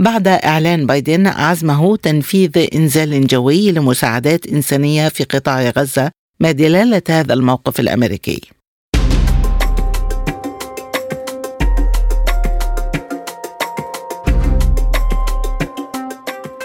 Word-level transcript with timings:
بعد 0.00 0.28
إعلان 0.28 0.86
بايدن 0.86 1.26
عزمه 1.26 1.96
تنفيذ 1.96 2.66
إنزال 2.74 3.26
جوي 3.26 3.72
لمساعدات 3.72 4.46
إنسانية 4.46 5.08
في 5.08 5.24
قطاع 5.24 5.70
غزة 5.70 6.10
ما 6.40 6.52
دلاله 6.52 7.02
هذا 7.08 7.34
الموقف 7.34 7.80
الأمريكي؟ 7.80 8.40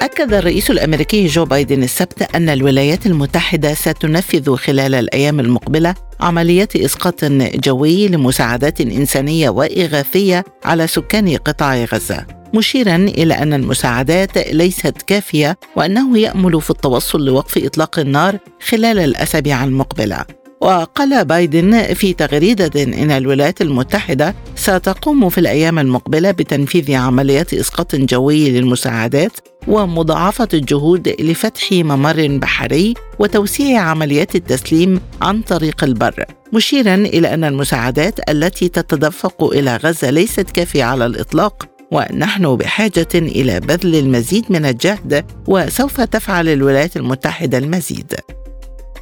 أكد 0.02 0.34
الرئيس 0.34 0.72
الأمريكي 0.72 1.26
جو 1.26 1.46
بايدن 1.46 1.84
السبت 1.84 2.36
أن 2.36 2.50
الولايات 2.50 3.06
المتحدة 3.06 3.74
ستنفذ 3.74 4.56
خلال 4.56 4.96
الأيام 4.96 5.40
المقبلة 5.40 5.96
عمليات 6.20 6.76
إسقاط 6.76 7.26
جوي 7.56 8.08
لمساعدات 8.08 8.82
إنسانية 8.82 9.50
وإغاثية 9.50 10.44
على 10.66 10.88
سكان 10.88 11.38
قطاع 11.38 11.84
غزة 11.84 12.43
مشيرا 12.54 12.96
إلى 12.96 13.34
أن 13.34 13.54
المساعدات 13.54 14.38
ليست 14.38 15.02
كافية 15.08 15.58
وأنه 15.76 16.18
يأمل 16.20 16.62
في 16.62 16.70
التوصل 16.70 17.26
لوقف 17.26 17.66
إطلاق 17.66 18.00
النار 18.00 18.38
خلال 18.68 19.00
الأسابيع 19.00 19.64
المقبلة. 19.64 20.26
وقال 20.62 21.26
بايدن 21.26 21.94
في 21.94 22.14
تغريدة 22.14 22.84
إن 22.84 23.12
الولايات 23.12 23.62
المتحدة 23.62 24.36
ستقوم 24.56 25.30
في 25.30 25.38
الأيام 25.38 25.80
المقبلة 25.80 26.32
بتنفيذ 26.32 26.94
عمليات 26.96 27.54
إسقاط 27.54 27.96
جوي 27.96 28.50
للمساعدات 28.50 29.32
ومضاعفة 29.68 30.48
الجهود 30.54 31.08
لفتح 31.20 31.72
ممر 31.72 32.28
بحري 32.28 32.94
وتوسيع 33.20 33.82
عمليات 33.82 34.36
التسليم 34.36 35.02
عن 35.22 35.42
طريق 35.42 35.84
البر 35.84 36.26
مشيرا 36.54 36.96
إلى 36.96 37.34
أن 37.34 37.44
المساعدات 37.44 38.30
التي 38.30 38.70
تتدفق 38.70 39.44
إلى 39.44 39.78
غزة 39.78 40.10
ليست 40.10 40.50
كافية 40.52 40.84
على 40.84 41.06
الإطلاق 41.06 41.73
ونحن 41.94 42.56
بحاجة 42.56 43.08
إلى 43.16 43.60
بذل 43.60 43.96
المزيد 43.96 44.46
من 44.50 44.66
الجهد 44.66 45.26
وسوف 45.48 46.02
تفعل 46.02 46.50
الولايات 46.50 46.98
المتحدة 46.98 47.58
المزيد 47.58 48.14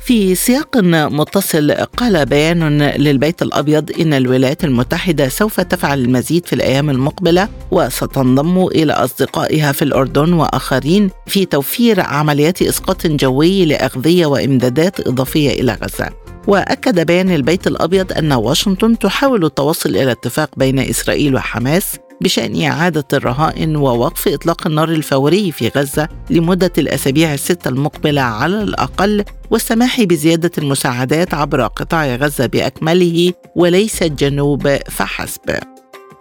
في 0.04 0.36
سياق 0.36 0.78
متصل 0.78 1.72
قال 1.72 2.26
بيان 2.26 2.82
للبيت 2.82 3.42
الأبيض 3.42 3.92
إن 4.00 4.14
الولايات 4.14 4.64
المتحدة 4.64 5.30
سوف 5.30 5.60
تفعل 5.60 6.00
المزيد 6.00 6.46
في 6.46 6.54
الأيام 6.54 6.90
المقبلة 6.90 7.50
وستنضم 7.72 8.68
إلى 8.68 8.94
أصدقائها 8.94 9.72
في 9.72 9.82
الأردن 9.82 10.34
وآخرين 10.34 11.10
في 11.28 11.46
توفير 11.46 12.02
عمليات 12.02 12.62
إسقاط 12.62 13.08
جوي 13.08 13.66
لأغذية 13.66 14.26
وإمدادات 14.26 15.08
إضافية 15.08 15.50
إلى 15.62 15.74
غزة. 15.74 16.10
وأكد 16.48 17.06
بيان 17.06 17.32
البيت 17.32 17.68
الأبيض 17.68 18.14
أن 18.14 18.34
واشنطن 18.34 19.00
تحاول 19.00 19.46
التوصل 19.46 19.90
إلى 19.90 20.12
اتفاق 20.12 20.50
بين 20.58 20.80
إسرائيل 20.80 21.36
وحماس 21.36 21.98
بشأن 22.22 22.62
إعادة 22.62 23.06
الرهائن 23.14 23.76
ووقف 23.76 24.28
إطلاق 24.28 24.68
النار 24.68 24.90
الفوري 24.90 25.52
في 25.52 25.68
غزة 25.68 26.10
لمدة 26.30 26.72
الأسابيع 26.78 27.34
الستة 27.34 27.70
المقبلة 27.70 28.22
على 28.22 28.62
الأقل 28.64 29.24
والسماح 29.52 30.02
بزيادة 30.02 30.52
المساعدات 30.58 31.34
عبر 31.34 31.68
قطاع 31.68 32.16
غزة 32.16 32.46
بأكمله 32.46 33.34
وليس 33.56 34.04
الجنوب 34.04 34.78
فحسب. 34.90 35.60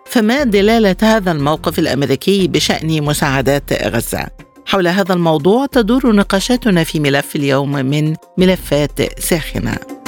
فما 0.06 0.44
دلالة 0.44 0.97
هذا 1.02 1.32
الموقف 1.32 1.78
الأمريكي 1.78 2.48
بشأن 2.48 3.03
مساعدات 3.03 3.72
غزة؟ 3.86 4.26
حول 4.66 4.88
هذا 4.88 5.14
الموضوع 5.14 5.66
تدور 5.66 6.12
نقاشاتنا 6.12 6.84
في 6.84 7.00
ملف 7.00 7.36
اليوم 7.36 7.72
من 7.72 8.16
ملفات 8.38 9.20
ساخنة 9.20 9.99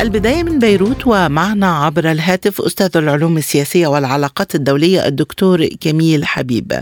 البداية 0.00 0.42
من 0.42 0.58
بيروت 0.58 1.06
ومعنا 1.06 1.66
عبر 1.66 2.10
الهاتف 2.10 2.60
أستاذ 2.60 3.02
العلوم 3.02 3.36
السياسية 3.36 3.86
والعلاقات 3.86 4.54
الدولية 4.54 5.06
الدكتور 5.06 5.66
كميل 5.80 6.24
حبيب. 6.24 6.72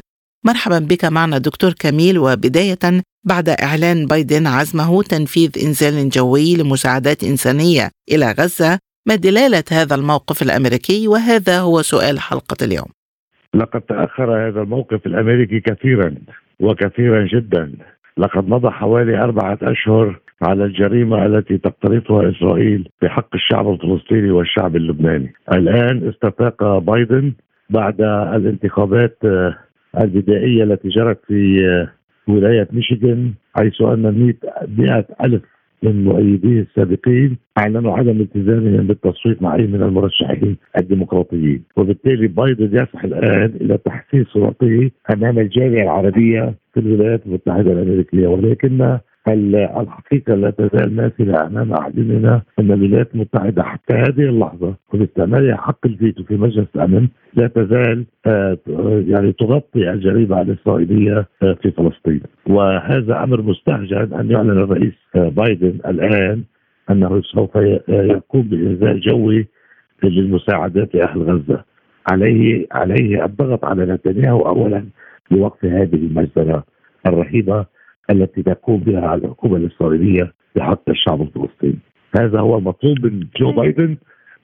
مرحبا 0.44 0.78
بك 0.78 1.04
معنا 1.04 1.38
دكتور 1.38 1.72
كميل 1.72 2.18
وبداية 2.18 3.02
بعد 3.24 3.48
إعلان 3.48 4.06
بايدن 4.06 4.46
عزمه 4.46 5.02
تنفيذ 5.02 5.50
إنزال 5.66 6.08
جوي 6.08 6.56
لمساعدات 6.56 7.24
إنسانية 7.24 7.90
إلى 8.12 8.32
غزة. 8.38 8.78
ما 9.06 9.14
دلالة 9.14 9.64
هذا 9.70 9.94
الموقف 9.94 10.42
الأمريكي؟ 10.42 11.08
وهذا 11.08 11.60
هو 11.60 11.82
سؤال 11.82 12.20
حلقة 12.20 12.56
اليوم. 12.62 12.88
لقد 13.54 13.80
تأخر 13.80 14.48
هذا 14.48 14.60
الموقف 14.60 15.06
الأمريكي 15.06 15.60
كثيرا 15.60 16.14
وكثيرا 16.60 17.26
جدا. 17.34 17.72
لقد 18.18 18.48
مضى 18.48 18.70
حوالي 18.70 19.18
أربعة 19.18 19.58
أشهر 19.62 20.20
على 20.42 20.64
الجريمة 20.64 21.26
التي 21.26 21.58
تقترفها 21.58 22.30
إسرائيل 22.30 22.88
بحق 23.02 23.34
الشعب 23.34 23.70
الفلسطيني 23.70 24.30
والشعب 24.30 24.76
اللبناني. 24.76 25.32
الآن 25.52 26.08
استفاق 26.08 26.78
بايدن 26.78 27.32
بعد 27.70 28.00
الانتخابات 28.34 29.18
آه، 29.24 29.54
البدائية 30.00 30.64
التي 30.64 30.88
جرت 30.88 31.20
في 31.26 31.66
آه، 31.66 31.88
ولاية 32.32 32.68
ميشيغان 32.72 33.32
حيث 33.56 33.82
أن 33.82 34.34
100 34.78 35.06
ألف 35.24 35.42
من 35.82 36.04
مؤيديه 36.04 36.60
السابقين 36.60 37.36
أعلنوا 37.58 37.98
عدم 37.98 38.20
التزامهم 38.20 38.86
بالتصويت 38.86 39.42
مع 39.42 39.54
أي 39.54 39.66
من 39.66 39.82
المرشحين 39.82 40.56
الديمقراطيين، 40.78 41.62
وبالتالي 41.76 42.26
بايدن 42.26 42.66
يسعى 42.66 43.04
الآن 43.04 43.52
إلى 43.60 43.78
تحسين 43.78 44.24
صورته 44.24 44.90
أمام 45.12 45.38
الجاليه 45.38 45.82
العربية 45.82 46.54
في 46.74 46.80
الولايات 46.80 47.26
المتحدة 47.26 47.72
الأمريكية. 47.72 48.26
ولكن 48.26 48.98
الحقيقة 49.28 50.34
لا 50.34 50.50
تزال 50.50 50.96
ماثلة 50.96 51.46
أمام 51.46 51.72
أعيننا 51.72 52.42
أن 52.58 52.72
الولايات 52.72 53.14
المتحدة 53.14 53.62
حتى 53.62 53.94
هذه 53.94 54.28
اللحظة 54.28 54.74
وباستعمالها 54.94 55.56
حق 55.56 55.86
الفيتو 55.86 56.24
في 56.24 56.36
مجلس 56.36 56.66
الأمن 56.76 57.08
لا 57.34 57.46
تزال 57.46 58.04
آه، 58.26 58.58
يعني 59.06 59.32
تغطي 59.32 59.90
الجريمة 59.90 60.40
الإسرائيلية 60.40 61.26
آه، 61.42 61.52
في 61.62 61.70
فلسطين. 61.70 62.22
وهذا 62.46 63.22
أمر 63.24 63.42
مستهجن 63.42 64.12
أن 64.14 64.30
يعلن 64.30 64.50
الرئيس 64.50 64.94
آه، 65.16 65.28
بايدن 65.28 65.78
الآن 65.86 66.42
أنه 66.90 67.22
سوف 67.22 67.56
يقوم 67.88 68.42
بإنزال 68.42 69.00
جوي 69.00 69.46
للمساعدات 70.04 70.94
لأهل 70.94 71.22
غزة. 71.22 71.64
عليه 72.10 72.66
عليه 72.72 73.24
الضغط 73.24 73.64
على 73.64 73.86
نتنياهو 73.86 74.40
أولا 74.40 74.84
لوقف 75.30 75.64
هذه 75.64 75.94
المجزرة 75.94 76.64
الرهيبة. 77.06 77.66
التي 78.10 78.42
تقوم 78.42 78.80
بها 78.80 79.14
الحكومة 79.14 79.56
الإسرائيلية 79.56 80.32
بحق 80.56 80.88
الشعب 80.88 81.22
الفلسطيني. 81.22 81.78
هذا 82.20 82.40
هو 82.40 82.58
المطلوب 82.58 83.06
من 83.06 83.26
جو 83.36 83.52
بايدن 83.52 83.96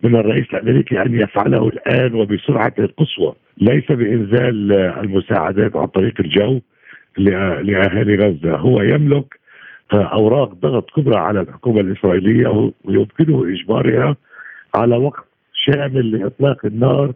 من 0.02 0.16
الرئيس 0.16 0.46
الأمريكي 0.54 1.02
أن 1.02 1.14
يفعله 1.14 1.68
الآن 1.68 2.14
وبسرعة 2.14 2.86
قصوى 2.86 3.34
ليس 3.58 3.92
بإنزال 3.92 4.72
المساعدات 4.72 5.76
عن 5.76 5.86
طريق 5.86 6.20
الجو 6.20 6.60
لأهالي 7.18 8.16
غزة، 8.16 8.56
هو 8.56 8.82
يملك 8.82 9.40
أوراق 9.92 10.54
ضغط 10.54 10.90
كبرى 10.90 11.16
على 11.16 11.40
الحكومة 11.40 11.80
الإسرائيلية 11.80 12.72
ويمكنه 12.84 13.44
إجبارها 13.48 14.16
على 14.74 14.96
وقف 14.96 15.24
شامل 15.52 16.10
لإطلاق 16.10 16.66
النار 16.66 17.12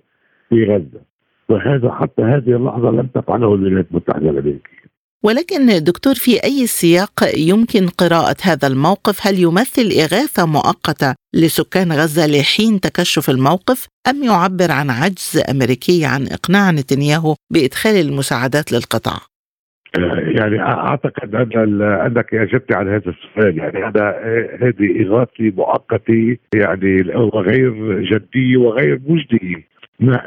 في 0.48 0.64
غزة 0.64 1.00
وهذا 1.48 1.92
حتى 1.92 2.22
هذه 2.22 2.56
اللحظة 2.56 2.90
لم 2.90 3.06
تفعله 3.06 3.55
الولايات 3.55 3.87
المتحدة 3.90 4.31
الأمريكية. 4.31 4.81
ولكن 5.24 5.84
دكتور 5.84 6.14
في 6.14 6.44
أي 6.44 6.66
سياق 6.66 7.24
يمكن 7.36 7.86
قراءة 7.86 8.36
هذا 8.42 8.69
الموقف؟ 8.69 9.26
هل 9.26 9.38
يمثل 9.38 9.82
إغاثة 9.82 10.46
مؤقتة 10.46 11.14
لسكان 11.34 11.92
غزة 11.92 12.26
لحين 12.26 12.80
تكشف 12.80 13.30
الموقف 13.30 13.86
أم 14.10 14.22
يعبر 14.22 14.70
عن 14.70 14.90
عجز 14.90 15.42
أمريكي 15.50 16.04
عن 16.04 16.26
إقناع 16.26 16.70
نتنياهو 16.70 17.34
بإدخال 17.50 17.96
المساعدات 17.96 18.72
للقطاع؟ 18.72 19.19
يعني 20.38 20.60
أعتقد 20.60 21.34
أن 21.34 21.82
أنك 21.82 22.34
أجبت 22.34 22.72
على 22.72 22.90
هذا 22.90 23.14
السؤال. 23.14 23.58
يعني 23.58 23.84
هذا 23.84 24.06
هذه 24.62 25.02
إغاثة 25.02 25.52
مؤقتة 25.56 26.36
يعني 26.54 27.16
وغير 27.16 28.00
جديه 28.00 28.56
وغير 28.56 29.00
مجديه 29.06 29.71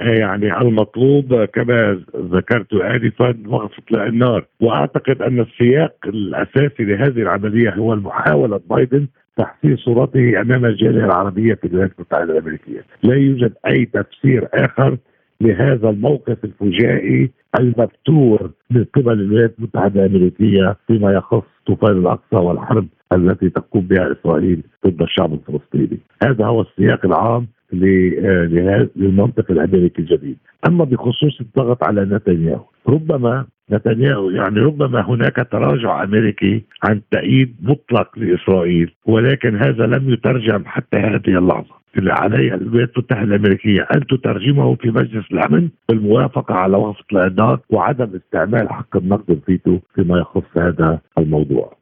يعني 0.01 0.61
المطلوب 0.61 1.45
كما 1.45 2.01
ذكرت 2.15 2.73
انفا 2.73 3.35
وقف 3.47 3.79
اطلاق 3.79 4.05
النار 4.05 4.45
وأعتقد 4.61 5.21
أن 5.21 5.39
السياق 5.39 5.95
الأساسي 6.05 6.83
لهذه 6.83 7.21
العملية 7.21 7.69
هو 7.69 7.95
محاوله 7.95 8.59
بايدن 8.69 9.07
تحسين 9.37 9.77
صورته 9.77 10.41
أمام 10.41 10.65
الجالية 10.65 11.05
العربية 11.05 11.53
في 11.53 11.67
الولايات 11.67 11.91
المتحدة 11.99 12.23
الأمريكية، 12.23 12.85
لا 13.03 13.15
يوجد 13.15 13.53
أي 13.67 13.85
تفسير 13.85 14.47
آخر 14.53 14.97
لهذا 15.41 15.89
الموقف 15.89 16.37
الفجائي 16.43 17.31
المبتور 17.59 18.51
من 18.71 18.83
قبل 18.83 19.11
الولايات 19.11 19.53
المتحدة 19.59 20.05
الأمريكية 20.05 20.75
فيما 20.87 21.11
يخص 21.11 21.43
طوفان 21.67 21.97
الأقصى 21.97 22.35
والحرب 22.35 22.87
التي 23.13 23.49
تقوم 23.49 23.81
بها 23.81 24.11
إسرائيل 24.11 24.63
ضد 24.87 25.01
الشعب 25.01 25.33
الفلسطيني. 25.33 25.99
هذا 26.23 26.45
هو 26.45 26.61
السياق 26.61 27.05
العام 27.05 27.47
للمنطق 27.73 29.51
الأمريكي 29.51 30.01
الجديد، 30.01 30.37
أما 30.67 30.83
بخصوص 30.83 31.41
الضغط 31.41 31.83
على 31.83 32.05
نتنياهو، 32.05 32.65
ربما 32.87 33.45
نتنياهو 33.71 34.29
يعني 34.29 34.59
ربما 34.59 35.01
هناك 35.01 35.47
تراجع 35.51 36.03
أمريكي 36.03 36.63
عن 36.83 37.01
تأييد 37.11 37.55
مطلق 37.61 38.19
لإسرائيل 38.19 38.91
ولكن 39.05 39.55
هذا 39.55 39.85
لم 39.85 40.09
يترجم 40.13 40.63
حتى 40.65 40.97
هذه 40.97 41.37
اللحظة 41.37 41.75
اللي 41.97 42.13
عليها 42.13 42.55
الولايات 42.55 42.89
المتحدة 42.97 43.35
الأمريكية 43.35 43.87
أن 43.95 44.07
تترجمه 44.07 44.75
في 44.75 44.91
مجلس 44.91 45.31
الأمن 45.31 45.69
بالموافقة 45.89 46.55
على 46.55 46.77
وقف 46.77 47.01
الانذار 47.11 47.59
وعدم 47.69 48.09
استعمال 48.15 48.69
حق 48.69 48.97
النقد 48.97 49.31
الفيتو 49.31 49.79
فيما 49.95 50.17
يخص 50.17 50.57
هذا 50.57 50.99
الموضوع. 51.17 51.77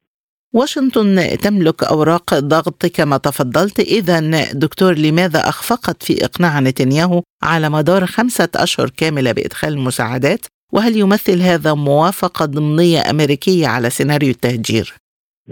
واشنطن 0.53 1.15
تملك 1.43 1.83
أوراق 1.83 2.39
ضغط 2.39 2.85
كما 2.85 3.17
تفضلت. 3.17 3.79
اذا 3.79 4.19
دكتور 4.53 4.93
لماذا 4.93 5.39
أخفقت 5.39 6.03
في 6.03 6.25
إقناع 6.25 6.59
نتنياهو 6.59 7.21
على 7.43 7.69
مدار 7.69 8.05
خمسة 8.05 8.49
أشهر 8.55 8.89
كاملة 8.97 9.31
بإدخال 9.31 9.73
المساعدات؟ 9.73 10.45
وهل 10.73 10.97
يمثل 10.97 11.41
هذا 11.41 11.73
موافقة 11.73 12.45
ضمنية 12.45 12.99
أمريكية 13.09 13.67
على 13.67 13.89
سيناريو 13.89 14.29
التهجير؟ 14.29 14.93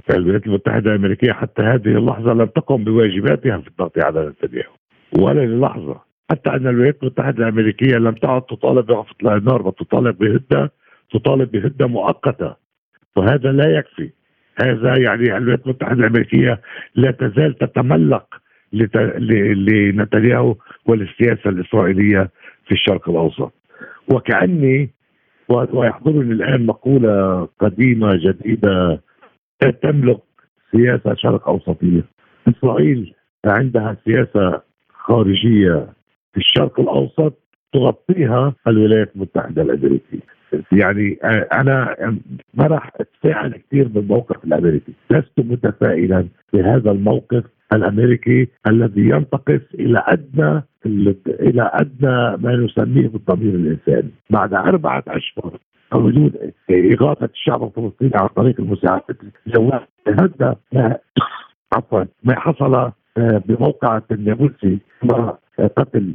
الولايات 0.10 0.46
المتحدة 0.46 0.92
الأمريكية 0.92 1.32
حتى 1.32 1.62
هذه 1.62 1.98
اللحظة 1.98 2.34
لم 2.34 2.46
تقم 2.46 2.84
بواجباتها 2.84 3.58
في 3.58 3.68
الضغط 3.68 3.98
على 3.98 4.34
نتنياهو. 4.44 4.74
ولا 5.14 5.46
للحظة 5.46 6.00
حتى 6.32 6.50
أن 6.50 6.68
الولايات 6.68 6.98
المتحدة 7.04 7.38
الأمريكية 7.38 7.96
لم 7.96 8.16
تعد 8.16 8.42
تطالب 8.42 8.86
بوقف 8.86 9.08
النار 9.22 9.62
بل 9.62 9.72
تطالب 9.72 10.18
بهده 10.18 10.72
تطالب 11.14 11.52
بهده 11.52 11.88
مؤقتة. 11.88 12.56
وهذا 13.16 13.52
لا 13.52 13.78
يكفي. 13.80 14.21
هذا 14.64 14.98
يعني 14.98 15.38
الولايات 15.38 15.66
المتحدة 15.66 15.94
الأمريكية 15.94 16.62
لا 16.96 17.12
تزال 17.12 17.58
تتملق 17.58 18.42
لنتنياهو 18.74 20.56
وللسياسه 20.86 21.50
الإسرائيلية 21.50 22.30
في 22.66 22.72
الشرق 22.72 23.10
الأوسط. 23.10 23.54
وكأني 24.08 24.90
ويحضرني 25.50 26.34
الآن 26.34 26.66
مقولة 26.66 27.48
قديمة 27.60 28.16
جديدة 28.16 29.02
تملك 29.82 30.20
سياسة 30.72 31.14
شرق 31.16 31.48
أوسطية. 31.48 32.04
إسرائيل 32.48 33.14
عندها 33.46 33.98
سياسة 34.06 34.62
خارجية 34.94 35.88
في 36.34 36.38
الشرق 36.38 36.80
الأوسط 36.80 37.34
تغطيها 37.74 38.54
الولايات 38.68 39.12
المتحدة 39.16 39.62
الأمريكية. 39.62 40.41
يعني 40.72 41.14
أنا 41.54 41.96
ما 42.54 42.68
راح 42.68 42.92
اتفاعل 43.00 43.52
كثير 43.52 43.88
بالموقف 43.88 44.44
الأمريكي، 44.44 44.94
لست 45.12 45.40
متفائلا 45.40 46.28
بهذا 46.54 46.92
الموقف 46.92 47.44
الأمريكي 47.74 48.48
الذي 48.68 49.10
ينتقص 49.10 49.62
إلى 49.74 50.04
أدنى 50.08 50.64
إلى 51.28 51.72
أدنى 51.74 52.38
ما 52.38 52.56
نسميه 52.56 53.08
بالضمير 53.08 53.56
الإنساني، 53.56 54.12
بعد 54.30 54.54
أربعة 54.54 55.04
أشهر 55.08 55.58
وجود 55.94 56.54
إغاثة 56.72 57.30
الشعب 57.34 57.64
الفلسطيني 57.64 58.12
عن 58.16 58.28
طريق 58.28 58.60
المساعدات 58.60 59.18
الجويه 59.48 59.88
هذا 60.08 60.56
ما 60.74 60.98
عفوا 61.74 62.04
ما 62.24 62.40
حصل 62.40 62.92
بموقع 63.18 64.02
النابلسي 64.12 64.80
قتل 65.78 66.14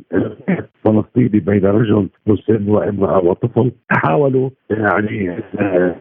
فلسطيني 0.85 1.41
بين 1.41 1.67
رجل 1.67 2.09
مسن 2.27 2.69
وامرأة 2.69 3.25
وطفل. 3.25 3.73
حاولوا 3.91 4.51
يعني 4.71 5.39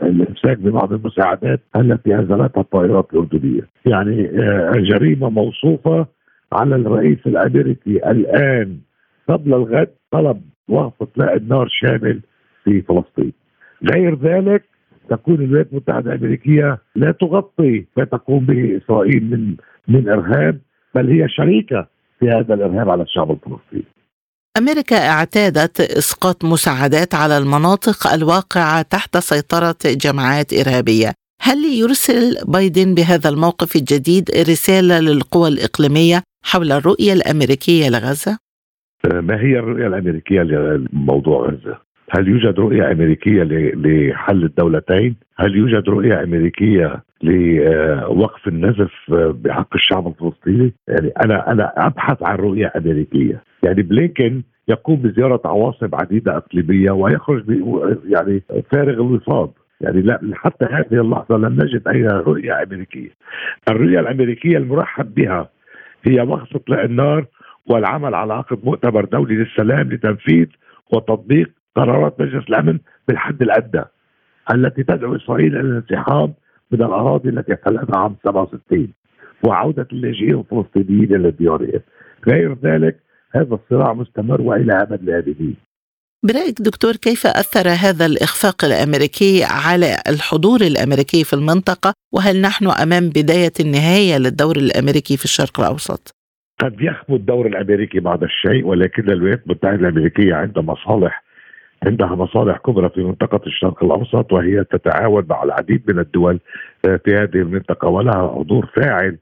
الامساك 0.04 0.58
ببعض 0.58 0.94
المساعدات 0.94 1.60
التي 1.76 2.16
انزلتها 2.16 2.62
الطائرات 2.62 3.14
الأردنية، 3.14 3.62
يعني 3.86 4.32
جريمة 4.76 5.30
موصوفة 5.30 6.06
على 6.54 6.76
الرئيس 6.76 7.20
الأمريكي 7.28 8.12
الآن. 8.12 8.78
قبل 9.30 9.54
الغد 9.54 9.90
طلب 10.12 10.42
وقف 10.70 11.02
إطلاق 11.02 11.32
النار 11.32 11.68
شامل 11.70 12.22
في 12.64 12.82
فلسطين. 12.82 13.32
غير 13.92 14.16
ذلك 14.16 14.64
تكون 15.10 15.36
الولايات 15.36 15.72
المتحدة 15.72 16.14
الأمريكية 16.14 16.78
لا 16.96 17.12
تغطي 17.12 17.86
ما 17.98 18.04
تقوم 18.04 18.46
به 18.46 18.78
إسرائيل 18.78 19.24
من 19.30 19.56
من 19.88 20.10
إرهاب. 20.10 20.60
بل 20.96 21.10
هي 21.10 21.30
شريكة 21.30 21.88
في 22.20 22.26
هذا 22.30 22.54
الإرهاب 22.54 22.90
على 22.90 23.04
الشعب 23.04 23.32
الفلسطيني. 23.32 23.84
أمريكا 24.58 25.10
اعتادت 25.10 25.82
إسقاط 25.82 26.46
مساعدات 26.46 27.16
على 27.16 27.38
المناطق 27.38 28.08
الواقعة 28.14 28.82
تحت 28.82 29.18
سيطرة 29.18 29.76
جماعات 29.86 30.54
إرهابية، 30.54 31.14
هل 31.42 31.58
يرسل 31.82 32.52
بايدن 32.52 32.96
بهذا 32.96 33.30
الموقف 33.30 33.76
الجديد 33.76 34.32
رسالة 34.32 35.00
للقوى 35.00 35.48
الإقليمية 35.50 36.24
حول 36.44 36.72
الرؤية 36.72 37.14
الأمريكية 37.14 37.90
لغزة؟ 37.90 38.38
ما 39.14 39.42
هي 39.42 39.60
الرؤية 39.60 39.88
الأمريكية 39.88 40.42
لموضوع 40.42 41.50
غزة؟ 41.50 41.85
هل 42.12 42.28
يوجد 42.28 42.60
رؤية 42.60 42.92
أمريكية 42.92 43.44
لحل 43.44 44.44
الدولتين؟ 44.44 45.16
هل 45.38 45.56
يوجد 45.56 45.90
رؤية 45.90 46.24
أمريكية 46.24 47.04
لوقف 47.24 48.48
النزف 48.48 48.92
بحق 49.12 49.76
الشعب 49.76 50.08
الفلسطيني؟ 50.08 50.74
يعني 50.88 51.12
أنا 51.26 51.52
أنا 51.52 51.74
أبحث 51.78 52.24
عن 52.24 52.36
رؤية 52.36 52.72
أمريكية، 52.78 53.44
يعني 53.64 53.82
بلينكن 53.82 54.42
يقوم 54.68 54.96
بزيارة 54.96 55.42
عواصم 55.46 55.90
عديدة 55.94 56.38
إقليمية 56.38 56.92
ويخرج 56.92 57.44
يعني 58.06 58.42
فارغ 58.72 58.94
الوفاض 58.94 59.54
يعني 59.82 60.02
لا 60.02 60.20
حتى 60.34 60.66
هذه 60.66 61.02
اللحظة 61.02 61.38
لم 61.38 61.54
نجد 61.62 61.88
أي 61.88 62.04
رؤية 62.08 62.64
أمريكية 62.64 63.10
الرؤية 63.70 64.00
الأمريكية 64.00 64.58
المرحب 64.58 65.14
بها 65.14 65.50
هي 66.04 66.22
وقف 66.22 66.56
اطلاق 66.56 66.80
النار 66.82 67.26
والعمل 67.66 68.16
على 68.16 68.34
عقد 68.34 68.60
مؤتمر 68.64 69.06
دولي 69.06 69.36
للسلام 69.36 69.90
لتنفيذ 69.90 70.48
وتطبيق 70.94 71.52
قرارات 71.76 72.22
مجلس 72.22 72.50
الأمن 72.50 72.80
بالحد 73.08 73.42
الأدنى 73.42 73.84
التي 74.52 74.84
تدعو 74.84 75.16
إسرائيل 75.16 75.58
إلى 75.58 75.60
الانسحاب 75.60 76.34
من 76.72 76.82
الأراضي 76.82 77.30
التي 77.30 77.54
احتلتها 77.54 77.98
عام 77.98 78.16
67 78.24 78.94
وعودة 79.44 79.88
اللاجئين 79.92 80.40
الفلسطينيين 80.40 81.16
إلى 81.16 81.32
ديارهم 81.32 81.82
غير 82.28 82.58
ذلك 82.64 83.00
هذا 83.32 83.56
الصراع 83.56 83.94
مستمر 83.94 84.42
وإلى 84.42 84.82
أبد 84.82 85.02
الابدين 85.02 85.56
برأيك 86.24 86.62
دكتور 86.62 86.96
كيف 86.96 87.28
أثر 87.28 87.70
هذا 87.70 88.06
الإخفاق 88.06 88.66
الأمريكي 88.66 89.44
على 89.44 89.98
الحضور 90.10 90.62
الأمريكي 90.62 91.24
في 91.24 91.34
المنطقة؟ 91.34 91.94
وهل 92.14 92.42
نحن 92.42 92.68
أمام 92.68 93.10
بداية 93.10 93.54
النهاية 93.60 94.18
للدور 94.18 94.56
الأمريكي 94.56 95.18
في 95.18 95.26
الشرق 95.26 95.60
الأوسط؟ 95.60 96.12
قد 96.62 96.82
يخفو 96.82 97.16
الدور 97.16 97.48
الأمريكي 97.48 98.00
بعض 98.00 98.24
الشيء 98.24 98.66
ولكن 98.66 99.10
الولايات 99.10 99.42
المتحدة 99.46 99.76
الأمريكية 99.76 100.36
عندها 100.36 100.64
مصالح 100.64 101.25
عندها 101.84 102.16
مصالح 102.16 102.58
كبرى 102.58 102.90
في 102.90 103.04
منطقة 103.04 103.42
الشرق 103.48 103.84
الأوسط 103.84 104.34
وهي 104.34 104.64
تتعاون 104.64 105.26
مع 105.30 105.44
العديد 105.44 105.84
من 105.88 106.00
الدول 106.00 106.40
آه، 106.86 107.00
في 107.06 107.16
هذه 107.16 107.36
المنطقة 107.36 107.88
ولها 107.88 108.28
حضور 108.36 108.66
فاعل 108.66 109.18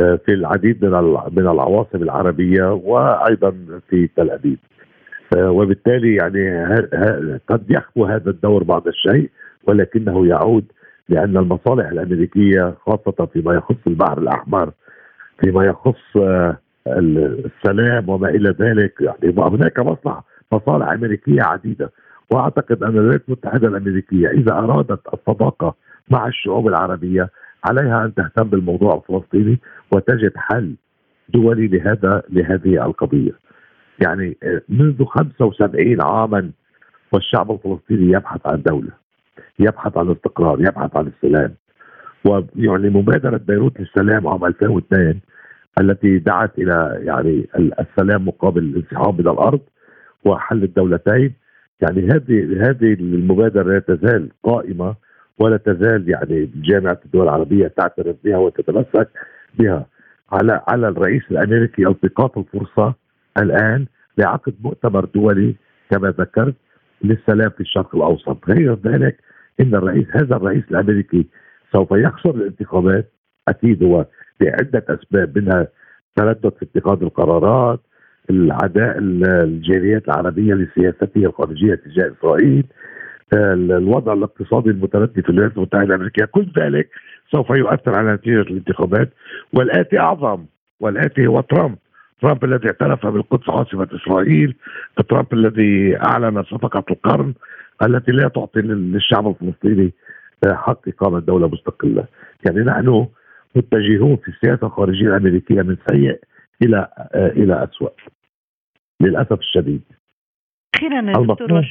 آه، 0.00 0.18
في 0.26 0.32
العديد 0.32 0.84
من 0.84 0.90
من 1.32 1.48
العواصم 1.48 2.02
العربية 2.02 2.72
وأيضا 2.72 3.54
في 3.90 4.08
تل 4.16 4.30
أبيب. 4.30 4.58
آه، 5.36 5.50
وبالتالي 5.50 6.14
يعني 6.14 6.64
قد 7.48 7.70
يخفو 7.70 8.04
هذا 8.04 8.30
الدور 8.30 8.64
بعض 8.64 8.88
الشيء 8.88 9.30
ولكنه 9.64 10.26
يعود 10.26 10.64
لأن 11.08 11.36
المصالح 11.36 11.88
الأمريكية 11.88 12.74
خاصة 12.86 13.28
فيما 13.32 13.54
يخص 13.54 13.76
البحر 13.86 14.18
الأحمر 14.18 14.70
فيما 15.40 15.64
يخص 15.64 16.16
السلام 16.86 18.08
وما 18.08 18.28
إلى 18.28 18.50
ذلك 18.60 19.00
يعني 19.00 19.34
هناك 19.38 19.78
مصلحة 19.78 20.31
مصالح 20.52 20.88
أمريكية 20.88 21.42
عديدة 21.42 21.92
وأعتقد 22.30 22.82
أن 22.82 22.88
الولايات 22.90 23.22
المتحدة 23.28 23.68
الأمريكية 23.68 24.28
إذا 24.28 24.52
أرادت 24.52 25.00
الصداقة 25.14 25.74
مع 26.10 26.26
الشعوب 26.26 26.68
العربية 26.68 27.30
عليها 27.64 28.04
أن 28.04 28.14
تهتم 28.14 28.42
بالموضوع 28.48 28.94
الفلسطيني 28.94 29.58
وتجد 29.92 30.32
حل 30.36 30.74
دولي 31.28 31.66
لهذا 31.66 32.22
لهذه 32.30 32.86
القضية. 32.86 33.32
يعني 34.00 34.36
منذ 34.68 35.04
75 35.04 36.02
عاما 36.02 36.50
والشعب 37.12 37.50
الفلسطيني 37.50 38.12
يبحث 38.12 38.40
عن 38.46 38.62
دولة 38.62 38.90
يبحث 39.58 39.96
عن 39.96 40.10
استقرار 40.10 40.60
يبحث 40.60 40.96
عن 40.96 41.06
السلام 41.16 41.54
ويعني 42.24 42.90
مبادرة 42.90 43.36
بيروت 43.36 43.80
للسلام 43.80 44.26
عام 44.28 44.44
2002 44.44 45.20
التي 45.80 46.18
دعت 46.18 46.58
إلى 46.58 46.98
يعني 47.04 47.48
السلام 47.80 48.28
مقابل 48.28 48.62
الانسحاب 48.62 49.20
من 49.20 49.28
الأرض 49.28 49.60
وحل 50.24 50.62
الدولتين. 50.62 51.32
يعني 51.80 52.06
هذه 52.06 52.68
هذه 52.68 52.92
المبادرة 52.92 53.62
لا 53.62 53.78
تزال 53.78 54.28
قائمة 54.42 54.94
ولا 55.38 55.56
تزال 55.56 56.08
يعني 56.08 56.50
جامعة 56.54 57.00
الدول 57.04 57.22
العربية 57.22 57.66
تعترف 57.66 58.16
بها 58.24 58.36
وتتمسك 58.36 59.08
بها. 59.58 59.86
على 60.32 60.62
على 60.68 60.88
الرئيس 60.88 61.22
الأمريكي 61.30 61.86
التقاط 61.86 62.38
الفرصة 62.38 62.94
الآن 63.38 63.86
لعقد 64.18 64.54
مؤتمر 64.60 65.04
دولي 65.04 65.54
كما 65.90 66.10
ذكرت 66.10 66.54
للسلام 67.04 67.50
في 67.50 67.60
الشرق 67.60 67.96
الأوسط. 67.96 68.48
غير 68.48 68.78
ذلك 68.84 69.18
إن 69.60 69.74
الرئيس 69.74 70.06
هذا 70.10 70.36
الرئيس 70.36 70.64
الأمريكي 70.70 71.26
سوف 71.72 71.88
يخسر 71.92 72.30
الانتخابات 72.30 73.12
أكيد 73.48 73.82
هو 73.82 74.06
لعده 74.40 74.84
أسباب 74.88 75.38
منها 75.38 75.68
تردد 76.16 76.52
في 76.58 76.64
اتخاذ 76.64 77.02
القرارات 77.02 77.80
العداء 78.30 78.98
الجاليات 78.98 80.08
العربيه 80.08 80.54
لسياسته 80.54 81.24
الخارجية 81.26 81.74
تجاه 81.74 82.12
إسرائيل 82.18 82.64
الوضع 83.34 84.12
الاقتصادي 84.12 84.70
المتردي 84.70 85.22
في 85.22 85.30
الولايات 85.30 85.56
المتحدة 85.56 85.84
الأمريكية. 85.84 86.24
كل 86.24 86.46
ذلك 86.58 86.88
سوف 87.30 87.50
يؤثر 87.50 87.98
على 87.98 88.12
نتيجة 88.12 88.40
الانتخابات. 88.40 89.10
والآتي 89.52 89.98
أعظم 89.98 90.44
والآتي 90.80 91.26
هو 91.26 91.40
ترامب. 91.40 91.78
ترامب 92.22 92.44
الذي 92.44 92.66
اعترف 92.66 93.06
بالقدس 93.06 93.50
عاصمة 93.50 93.88
إسرائيل. 93.94 94.54
ترامب 95.08 95.32
الذي 95.32 95.96
أعلن 95.96 96.42
صفقة 96.42 96.84
القرن 96.90 97.34
التي 97.82 98.12
لا 98.12 98.28
تعطي 98.28 98.60
للشعب 98.60 99.28
الفلسطيني 99.28 99.92
حق 100.46 100.88
إقامة 100.88 101.18
دولة 101.18 101.48
مستقلة. 101.48 102.04
يعني 102.46 102.60
نحن 102.60 103.06
متجهون 103.56 104.16
في 104.16 104.28
السياسة 104.28 104.66
الخارجية 104.66 105.08
الأمريكية 105.08 105.62
من 105.62 105.76
سيء 105.90 106.20
إلى 106.62 106.88
إلى 107.14 107.64
اسوء 107.64 107.92
للأسف 109.00 109.38
الشديد. 109.38 109.82
أخيرا 110.74 111.00
المطلوب, 111.00 111.64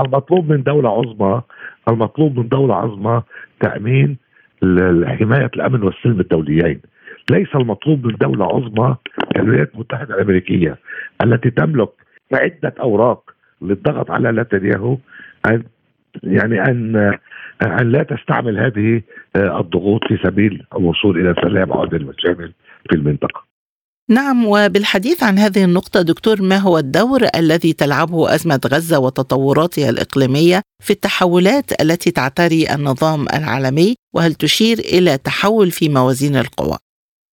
المطلوب 0.00 0.52
من 0.52 0.62
دولة 0.62 0.88
عظمى 0.88 1.42
المطلوب 1.88 2.38
من 2.38 2.48
دولة 2.48 2.74
عظمى 2.74 3.22
تأمين 3.60 4.16
حماية 5.06 5.50
الأمن 5.56 5.82
والسلم 5.82 6.20
الدوليين. 6.20 6.80
ليس 7.30 7.48
المطلوب 7.54 8.06
من 8.06 8.14
دولة 8.14 8.44
عظمى 8.44 8.96
كالولايات 9.34 9.74
المتحدة 9.74 10.14
الأمريكية 10.14 10.76
التي 11.24 11.50
تملك 11.50 11.88
عدة 12.32 12.74
أوراق 12.80 13.30
للضغط 13.62 14.10
على 14.10 14.32
نتنياهو 14.32 14.98
ان 15.46 15.62
يعني 16.22 16.62
ان 16.62 16.96
أن 17.62 17.92
لا 17.92 18.02
تستعمل 18.02 18.58
هذه 18.58 19.02
الضغوط 19.36 20.04
في 20.08 20.16
سبيل 20.24 20.66
الوصول 20.76 21.20
إلى 21.20 21.34
سلام 21.42 21.72
عادل 21.72 22.04
وشامل 22.04 22.52
في 22.90 22.96
المنطقة. 22.96 23.47
نعم 24.10 24.46
وبالحديث 24.46 25.22
عن 25.22 25.38
هذه 25.38 25.64
النقطة 25.64 26.02
دكتور 26.02 26.36
ما 26.42 26.56
هو 26.56 26.78
الدور 26.78 27.20
الذي 27.36 27.72
تلعبه 27.72 28.34
أزمة 28.34 28.60
غزة 28.66 28.98
وتطوراتها 28.98 29.90
الإقليمية 29.90 30.60
في 30.82 30.90
التحولات 30.90 31.82
التي 31.82 32.10
تعتري 32.10 32.66
النظام 32.74 33.26
العالمي 33.38 33.94
وهل 34.14 34.34
تشير 34.34 34.76
إلى 34.78 35.18
تحول 35.18 35.70
في 35.70 35.88
موازين 35.88 36.36
القوى؟ 36.36 36.76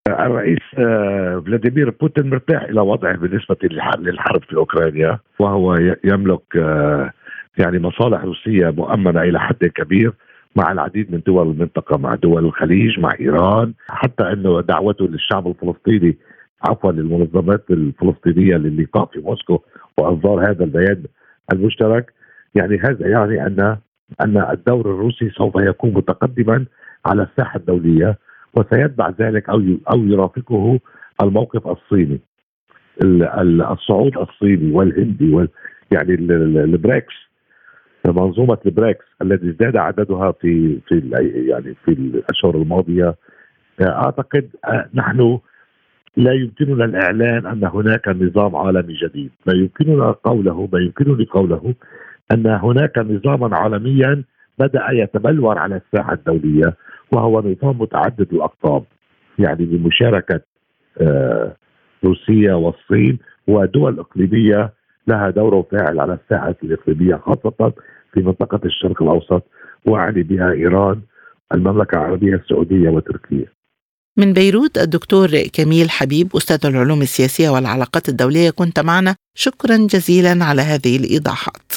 الرئيس 0.07 0.59
آه، 0.77 1.43
فلاديمير 1.45 1.89
بوتين 1.89 2.29
مرتاح 2.29 2.61
إلى 2.61 2.81
وضعه 2.81 3.17
بالنسبة 3.17 3.57
للحرب 3.99 4.43
في 4.43 4.55
أوكرانيا 4.55 5.19
وهو 5.39 5.75
يملك 6.03 6.57
آه، 6.57 7.11
يعني 7.57 7.79
مصالح 7.79 8.23
روسية 8.23 8.69
مؤمنة 8.69 9.21
إلى 9.21 9.39
حد 9.39 9.65
كبير 9.75 10.13
مع 10.55 10.71
العديد 10.71 11.11
من 11.11 11.21
دول 11.27 11.49
المنطقة 11.51 11.97
مع 11.97 12.15
دول 12.15 12.45
الخليج 12.45 12.99
مع 12.99 13.15
إيران 13.19 13.73
حتى 13.87 14.23
أنه 14.23 14.61
دعوته 14.61 15.07
للشعب 15.07 15.47
الفلسطيني 15.47 16.17
عفوا 16.69 16.91
للمنظمات 16.91 17.63
الفلسطينية 17.69 18.55
للقاء 18.57 19.05
في 19.05 19.19
موسكو 19.19 19.59
وأصدار 19.97 20.51
هذا 20.51 20.63
البيان 20.63 21.03
المشترك. 21.53 22.13
يعني 22.55 22.77
هذا 22.79 23.07
يعني 23.07 23.47
أن 23.47 23.77
أن 24.21 24.37
الدور 24.37 24.91
الروسي 24.91 25.29
سوف 25.29 25.53
يكون 25.55 25.93
متقدما 25.93 26.65
على 27.05 27.23
الساحة 27.23 27.57
الدولية 27.57 28.17
وسيتبع 28.53 29.09
ذلك 29.19 29.49
أو 29.49 29.61
أو 29.91 30.03
يرافقه 30.03 30.79
الموقف 31.23 31.67
الصيني. 31.67 32.19
الصعود 33.71 34.17
الصيني 34.17 34.71
والهندي 34.71 35.33
وال 35.33 35.49
يعني 35.91 36.13
البريكس 36.63 37.13
منظومة 38.05 38.57
البريكس 38.65 39.05
الذي 39.21 39.49
ازداد 39.49 39.77
عددها 39.77 40.31
في 40.31 40.79
في 40.87 41.01
يعني 41.49 41.75
في 41.85 41.91
الأشهر 41.91 42.55
الماضية. 42.55 43.15
أعتقد 43.81 44.49
نحن 44.93 45.39
لا 46.17 46.33
يمكننا 46.33 46.85
الإعلان 46.85 47.45
أن 47.45 47.63
هناك 47.63 48.07
نظام 48.07 48.55
عالمي 48.55 48.93
جديد، 48.93 49.31
ما 49.47 49.53
يمكننا 49.53 50.11
قوله 50.11 50.69
ما 50.73 50.79
يمكنني 50.79 51.25
قوله 51.25 51.73
أن 52.31 52.47
هناك 52.47 52.97
نظاما 52.97 53.57
عالميا 53.57 54.23
بدأ 54.59 54.91
يتبلور 54.91 55.57
على 55.57 55.75
الساحة 55.75 56.13
الدولية 56.13 56.73
وهو 57.11 57.39
نظام 57.39 57.81
متعدد 57.81 58.33
الأقطاب 58.33 58.83
يعني 59.39 59.65
بمشاركة 59.65 60.41
آه، 61.01 61.55
روسيا 62.05 62.53
والصين 62.53 63.19
ودول 63.47 63.99
إقليمية 63.99 64.73
لها 65.07 65.29
دور 65.29 65.63
فاعل 65.71 65.99
على 65.99 66.13
الساحة 66.13 66.55
الإقليمية 66.63 67.15
خاصة 67.15 67.73
في 68.13 68.21
منطقة 68.21 68.59
الشرق 68.65 69.01
الأوسط 69.03 69.43
واعني 69.85 70.23
بها 70.23 70.51
إيران 70.51 71.01
المملكة 71.53 71.97
العربية 71.97 72.35
السعودية 72.35 72.89
وتركيا. 72.89 73.45
من 74.17 74.33
بيروت 74.33 74.77
الدكتور 74.77 75.41
كميل 75.41 75.89
حبيب 75.89 76.35
أستاذ 76.35 76.65
العلوم 76.65 77.01
السياسية 77.01 77.49
والعلاقات 77.49 78.09
الدولية 78.09 78.49
كنت 78.49 78.79
معنا. 78.79 79.15
شكرا 79.37 79.77
جزيلا 79.77 80.45
على 80.45 80.61
هذه 80.61 80.97
الإيضاحات. 80.97 81.71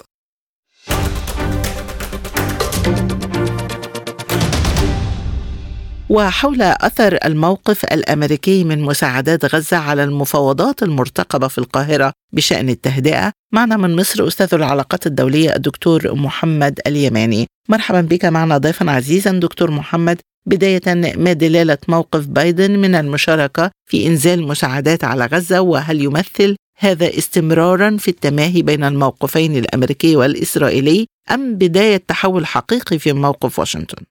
وحول 6.11 6.63
أثر 6.63 7.19
الموقف 7.25 7.85
الأمريكي 7.85 8.65
من 8.65 8.83
مساعدات 8.83 9.55
غزة 9.55 9.77
على 9.77 10.05
المفاوضات 10.05 10.83
المرتقبة 10.83 11.49
في 11.49 11.59
القاهرة 11.59 12.13
بشأن 12.33 12.69
التهدئة 12.69 13.33
معنا 13.53 13.77
من 13.77 13.97
مصر 13.97 14.29
أستاذ 14.29 14.55
العلاقات 14.55 15.07
الدولية 15.07 15.57
الدكتور 15.57 16.15
محمد 16.15 16.81
اليماني. 16.87 17.47
مرحبا 17.69 18.01
بك 18.01 18.25
معنا 18.25 18.59
ضيفا 18.59 18.91
عزيزا 18.91 19.33
دكتور 19.33 19.71
محمد. 19.71 20.21
بداية 20.49 21.15
ما 21.17 21.33
دلالة 21.33 21.79
موقف 21.89 22.27
بايدن 22.27 22.79
من 22.79 22.95
المشاركة 22.95 23.71
في 23.87 24.07
إنزال 24.07 24.43
مساعدات 24.43 25.05
على 25.05 25.27
غزة 25.27 25.61
وهل 25.61 26.01
يمثل 26.03 26.57
هذا 26.79 27.19
استمرارا 27.19 27.97
في 27.97 28.09
التماهي 28.09 28.63
بين 28.63 28.85
الموقفين 28.85 29.57
الأمريكي 29.57 30.17
والإسرائيلي 30.17 31.07
أم 31.31 31.55
بداية 31.55 31.97
تحول 31.97 32.47
حقيقي 32.47 32.99
في 32.99 33.13
موقف 33.13 33.59
واشنطن؟ 33.59 34.03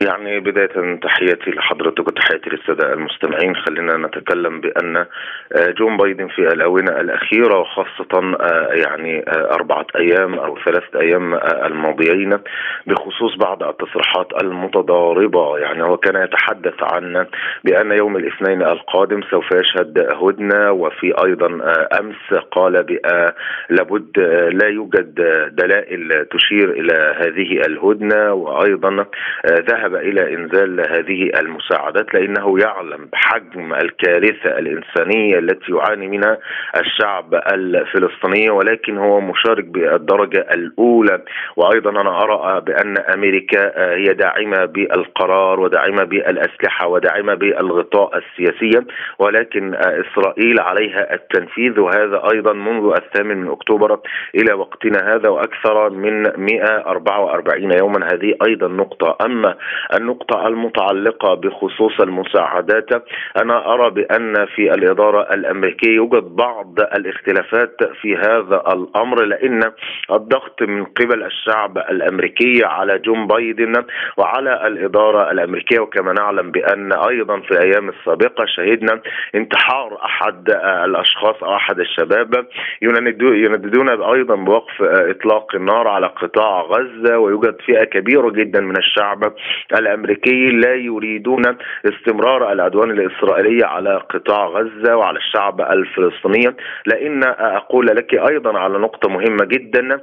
يعني 0.00 0.40
بداية 0.40 0.98
تحياتي 1.02 1.50
لحضرتك 1.50 2.08
وتحياتي 2.08 2.50
للسادة 2.50 2.92
المستمعين. 2.92 3.56
خلينا 3.56 3.96
نتكلم 3.96 4.60
بأن 4.60 4.96
آه، 4.96 5.70
جون 5.78 5.96
بايدن 5.96 6.28
في 6.28 6.38
الآونة 6.38 7.00
الأخيرة 7.00 7.58
وخاصة 7.60 8.36
آه، 8.40 8.68
يعني 8.72 9.24
آه، 9.28 9.54
أربعة 9.54 9.86
أيام 9.96 10.34
أو 10.34 10.58
ثلاثة 10.64 11.00
أيام 11.00 11.34
الماضيين 11.44 12.38
بخصوص 12.86 13.36
بعض 13.36 13.62
التصريحات 13.62 14.42
المتضاربة. 14.42 15.58
يعني 15.58 15.82
هو 15.82 15.96
كان 15.96 16.22
يتحدث 16.22 16.82
عن 16.82 17.26
بأن 17.64 17.92
يوم 17.92 18.16
الاثنين 18.16 18.62
القادم 18.62 19.20
سوف 19.30 19.46
يشهد 19.54 19.98
هدنة 19.98 20.72
وفي 20.72 21.14
أيضا 21.26 21.46
أمس 22.00 22.42
قال 22.50 22.72
لابد 23.70 24.18
لا 24.52 24.68
يوجد 24.68 25.14
دلائل 25.52 26.26
تشير 26.26 26.70
إلى 26.70 27.14
هذه 27.18 27.66
الهدنة. 27.66 28.32
وأيضا 28.32 29.06
ذهب 29.46 29.83
ذهب 29.84 29.94
إلى 29.94 30.34
إنزال 30.34 30.80
هذه 30.80 31.30
المساعدات 31.40 32.14
لأنه 32.14 32.58
يعلم 32.58 33.08
بحجم 33.12 33.74
الكارثة 33.74 34.58
الإنسانية 34.58 35.38
التي 35.38 35.72
يعاني 35.72 36.08
منها 36.08 36.38
الشعب 36.80 37.34
الفلسطيني 37.34 38.50
ولكن 38.50 38.98
هو 38.98 39.20
مشارك 39.20 39.64
بالدرجة 39.64 40.46
الأولى. 40.54 41.22
وأيضا 41.56 41.90
أنا 41.90 42.22
أرى 42.22 42.60
بأن 42.60 42.98
أمريكا 42.98 43.94
هي 43.94 44.04
داعمة 44.04 44.64
بالقرار 44.64 45.60
وداعمة 45.60 46.04
بالأسلحة 46.04 46.88
وداعمة 46.88 47.34
بالغطاء 47.34 48.18
السياسي 48.18 48.86
ولكن 49.18 49.74
إسرائيل 49.74 50.60
عليها 50.60 51.14
التنفيذ 51.14 51.80
وهذا 51.80 52.22
أيضا 52.34 52.52
منذ 52.52 52.94
الثامن 52.96 53.36
من 53.36 53.50
أكتوبر 53.50 54.00
إلى 54.34 54.52
وقتنا 54.54 55.14
هذا 55.14 55.28
وأكثر 55.28 55.90
من 55.90 56.22
144 56.22 57.72
يوما. 57.72 58.06
هذه 58.12 58.34
أيضا 58.48 58.68
نقطة. 58.68 59.16
أما 59.26 59.54
النقطة 59.96 60.46
المتعلقة 60.46 61.34
بخصوص 61.34 62.00
المساعدات. 62.00 62.90
أنا 63.42 63.74
أرى 63.74 63.90
بأن 63.90 64.46
في 64.46 64.74
الإدارة 64.74 65.34
الأمريكية 65.34 65.90
يوجد 65.96 66.22
بعض 66.22 66.80
الاختلافات 66.80 67.76
في 68.00 68.16
هذا 68.16 68.62
الأمر 68.72 69.24
لأن 69.24 69.72
الضغط 70.10 70.62
من 70.62 70.84
قبل 70.84 71.22
الشعب 71.22 71.78
الأمريكي 71.78 72.64
على 72.64 72.98
جون 72.98 73.26
بايدن 73.26 73.84
وعلى 74.16 74.66
الإدارة 74.66 75.30
الأمريكية. 75.30 75.80
وكما 75.80 76.12
نعلم 76.12 76.50
بأن 76.50 76.92
أيضا 76.92 77.40
في 77.40 77.50
الأيام 77.50 77.88
السابقة 77.88 78.44
شهدنا 78.46 79.00
انتحار 79.34 79.98
أحد 80.04 80.50
الأشخاص 80.84 81.42
أو 81.42 81.56
أحد 81.56 81.80
الشباب. 81.80 82.46
ينددون 82.82 83.88
أيضا 83.88 84.34
بوقف 84.34 84.82
إطلاق 84.82 85.54
النار 85.54 85.88
على 85.88 86.06
قطاع 86.06 86.60
غزة 86.60 87.18
ويوجد 87.18 87.56
فئة 87.66 87.84
كبيرة 87.84 88.30
جدا 88.30 88.60
من 88.60 88.76
الشعب 88.76 89.34
الأمريكي 89.72 90.50
لا 90.50 90.74
يريدون 90.74 91.42
استمرار 91.84 92.52
العدوان 92.52 92.90
الإسرائيلي 92.90 93.64
على 93.64 93.96
قطاع 93.96 94.46
غزة 94.46 94.96
وعلى 94.96 95.18
الشعب 95.18 95.60
الفلسطيني. 95.60 96.56
لإن 96.86 97.24
أقول 97.38 97.86
لك 97.86 98.14
أيضا 98.30 98.58
على 98.58 98.78
نقطة 98.78 99.10
مهمة 99.10 99.44
جدا. 99.44 100.00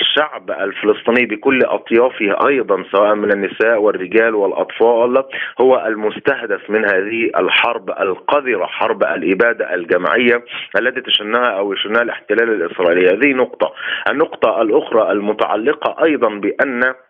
الشعب 0.00 0.50
الفلسطيني 0.50 1.26
بكل 1.26 1.60
أطيافه 1.64 2.48
أيضا 2.48 2.84
سواء 2.92 3.14
من 3.14 3.32
النساء 3.32 3.80
والرجال 3.80 4.34
والأطفال 4.34 5.24
هو 5.60 5.84
المستهدف 5.86 6.70
من 6.70 6.84
هذه 6.84 7.30
الحرب 7.38 7.90
القذرة 7.90 8.66
حرب 8.66 9.02
الإبادة 9.02 9.74
الجماعية 9.74 10.44
التي 10.80 11.00
تشنها 11.00 11.46
أو 11.46 11.72
يشنها 11.72 12.02
الاحتلال 12.02 12.50
الإسرائيلي. 12.50 13.06
هذه 13.06 13.32
نقطة. 13.32 13.72
النقطة 14.10 14.62
الأخرى 14.62 15.12
المتعلقة 15.12 16.04
أيضا 16.04 16.28
بأن 16.28 16.80
آه، 16.84 17.09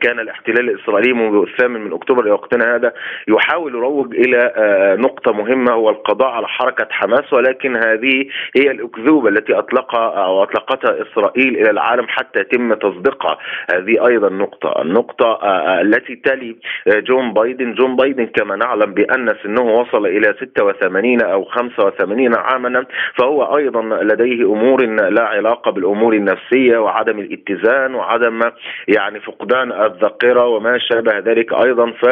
كان 0.00 0.20
الاحتلال 0.20 0.70
الإسرائيلي 0.70 1.12
منذ 1.12 1.46
الثامن 1.48 1.80
من 1.80 1.92
أكتوبر 1.92 2.22
إلى 2.22 2.30
وقتنا 2.30 2.74
هذا 2.74 2.92
يحاول 3.28 3.74
يروج 3.74 4.14
إلى 4.14 4.52
آه، 4.56 4.96
نقطة 4.96 5.32
مهمة 5.32 5.72
هو 5.72 5.90
القضاء 5.90 6.28
على 6.28 6.48
حركة 6.48 6.86
حماس 6.90 7.32
ولكن 7.32 7.76
هذه 7.76 8.26
هي 8.56 8.70
الأكذوبة 8.70 9.28
التي 9.28 9.58
اطلقها 9.58 10.24
أو 10.24 10.42
أطلقتها 10.42 11.02
إسرائيل 11.02 11.56
إلى 11.56 11.70
العالم 11.70 12.06
حتى 12.08 12.40
يتم 12.40 12.74
تصديقها 12.74 13.38
هذه 13.74 14.06
أيضا 14.06 14.28
نقطة. 14.28 14.82
النقطة 14.82 15.26
آه، 15.42 15.80
التي 15.80 16.16
تلي 16.16 16.56
جون 16.86 17.32
بايدن. 17.32 17.74
جون 17.74 17.96
بايدن 17.96 18.26
كما 18.26 18.56
نعلم 18.56 18.94
بأن 18.94 19.34
سنه 19.42 19.62
وصل 19.62 20.06
إلى 20.06 20.34
86 20.40 21.22
أو 21.22 21.44
85 21.44 22.34
عاما 22.36 22.86
فهو 23.18 23.56
أيضا 23.56 23.82
لديه 23.82 24.44
أمور 24.44 24.86
لا 24.86 25.22
علاقة 25.22 25.70
بالأمور 25.70 26.14
النفسية 26.14 26.78
وعدم 26.78 27.18
الاتزان 27.18 27.94
وعدم 27.94 28.40
يعني 28.88 29.20
فقدان 29.20 29.55
فقدان 29.56 29.72
الذاكرة 29.72 30.46
وما 30.46 30.78
شابه 30.78 31.18
ذلك 31.18 31.52
أيضا 31.52 31.90
ف 31.90 32.06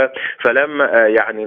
فلم 0.44 0.82
آه، 0.82 1.06
يعني. 1.06 1.44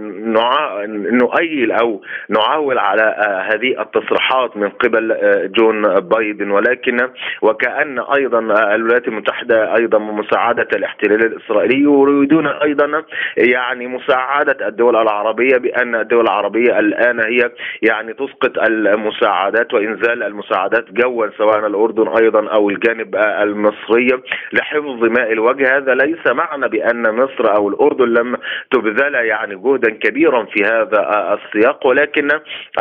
نؤيل 1.12 1.72
أو 1.72 2.02
نعول 2.30 2.78
على 2.78 3.02
آه، 3.02 3.42
هذه 3.54 3.82
التصريحات 3.82 4.58
من 4.58 4.70
قبل 4.70 5.12
آه، 5.12 5.46
جون 5.46 5.82
بايدن 6.00 6.52
ولكن 6.52 7.10
وكأن 7.42 8.00
أيضا 8.00 8.40
الولايات 8.76 9.08
المتحدة 9.08 9.76
أيضا 9.76 10.00
مساعدة 10.00 10.68
الاحتلال 10.76 11.26
الإسرائيلي 11.26 11.84
يريدون 11.84 12.48
أيضا 12.48 13.04
يعني 13.38 13.88
مساعدة 13.88 14.68
الدول 14.68 14.96
العربية 14.96 15.58
بأن 15.58 15.96
الدول 15.96 16.24
العربية 16.24 16.80
الآن 16.80 17.20
هي 17.20 17.52
يعني 17.82 18.14
تسقط 18.14 18.58
المساعدات 18.58 19.74
وإنزال 19.74 20.24
المساعدات 20.24 20.92
جوا 20.92 21.28
سواء 21.38 21.68
الأردن 21.68 22.08
أيضا 22.08 22.48
أو 22.48 22.70
الجانب 22.70 23.16
المصري 23.16 24.08
لحفظ 24.54 25.04
ماء 25.04 25.32
الوجه 25.32 25.80
هذا 25.88 25.96
ليس 25.96 26.28
معنى 26.28 26.68
بأن 26.68 27.16
مصر 27.16 27.56
أو 27.58 27.70
الأردن 27.70 28.06
لم 28.06 28.38
تبذل 28.72 29.16
يعني 29.16 29.56
جهدا 29.56 29.90
كبيرا 29.90 30.44
في 30.44 30.64
هذا 30.64 31.34
السياق 31.34 31.88
ولكن 31.88 32.28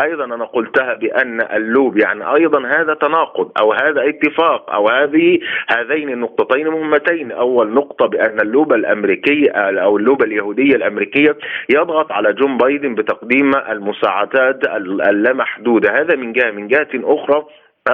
أيضا 0.02 0.24
أنا 0.24 0.44
قلتها 0.44 0.94
بأن 0.94 1.40
اللوب 1.40 1.98
يعني 1.98 2.34
أيضا 2.34 2.66
هذا 2.66 2.94
تناقض 2.94 3.50
أو 3.60 3.72
هذا 3.72 4.08
اتفاق 4.08 4.70
أو 4.74 4.88
هذه 4.88 5.38
هذين 5.70 6.08
النقطتين 6.10 6.68
مهمتين. 6.68 7.32
أول 7.32 7.72
نقطة 7.74 8.06
بأن 8.06 8.40
اللوبه 8.40 8.74
الامريكيه 8.74 9.50
أو 9.50 9.96
اللوبه 9.96 10.24
اليهوديه 10.24 10.76
الامريكيه 10.76 11.36
يضغط 11.68 12.12
على 12.12 12.32
جون 12.32 12.56
بايدن 12.56 12.94
بتقديم 12.94 13.50
المساعدات 13.70 14.64
اللامحدودة. 15.08 16.00
هذا 16.00 16.16
من 16.16 16.32
جهة 16.32 16.50
من 16.50 16.68
جهة 16.68 16.88
أخرى 16.94 17.44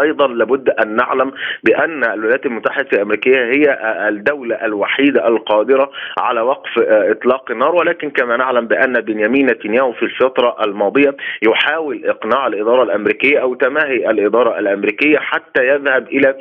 أيضا 0.01 0.27
لابد 0.27 0.71
أن 0.71 0.97
نعلم 0.97 1.33
بأن 1.65 2.05
الولايات 2.05 2.47
المتحدة 2.47 2.89
الأمريكية 2.93 3.45
هي 3.45 3.79
الدولة 4.09 4.65
الوحيدة 4.65 5.29
القادرة 5.29 5.91
على 6.19 6.41
وقف 6.41 6.71
إطلاق 6.89 7.51
النار 7.51 7.75
ولكن 7.75 8.11
كما 8.11 8.37
نعلم 8.37 8.67
بأن 8.67 8.93
بنيامين 8.93 9.47
نتنياهو 9.47 9.93
في 9.93 10.03
الفترة 10.03 10.57
الماضية 10.65 11.17
يحاول 11.43 12.03
إقناع 12.05 12.47
الإدارة 12.47 12.83
الأمريكية 12.83 13.39
أو 13.43 13.55
تماهي 13.55 14.11
الإدارة 14.11 14.59
الأمريكية 14.59 15.19
حتى 15.19 15.67
يذهب 15.69 16.09
إلى 16.09 16.35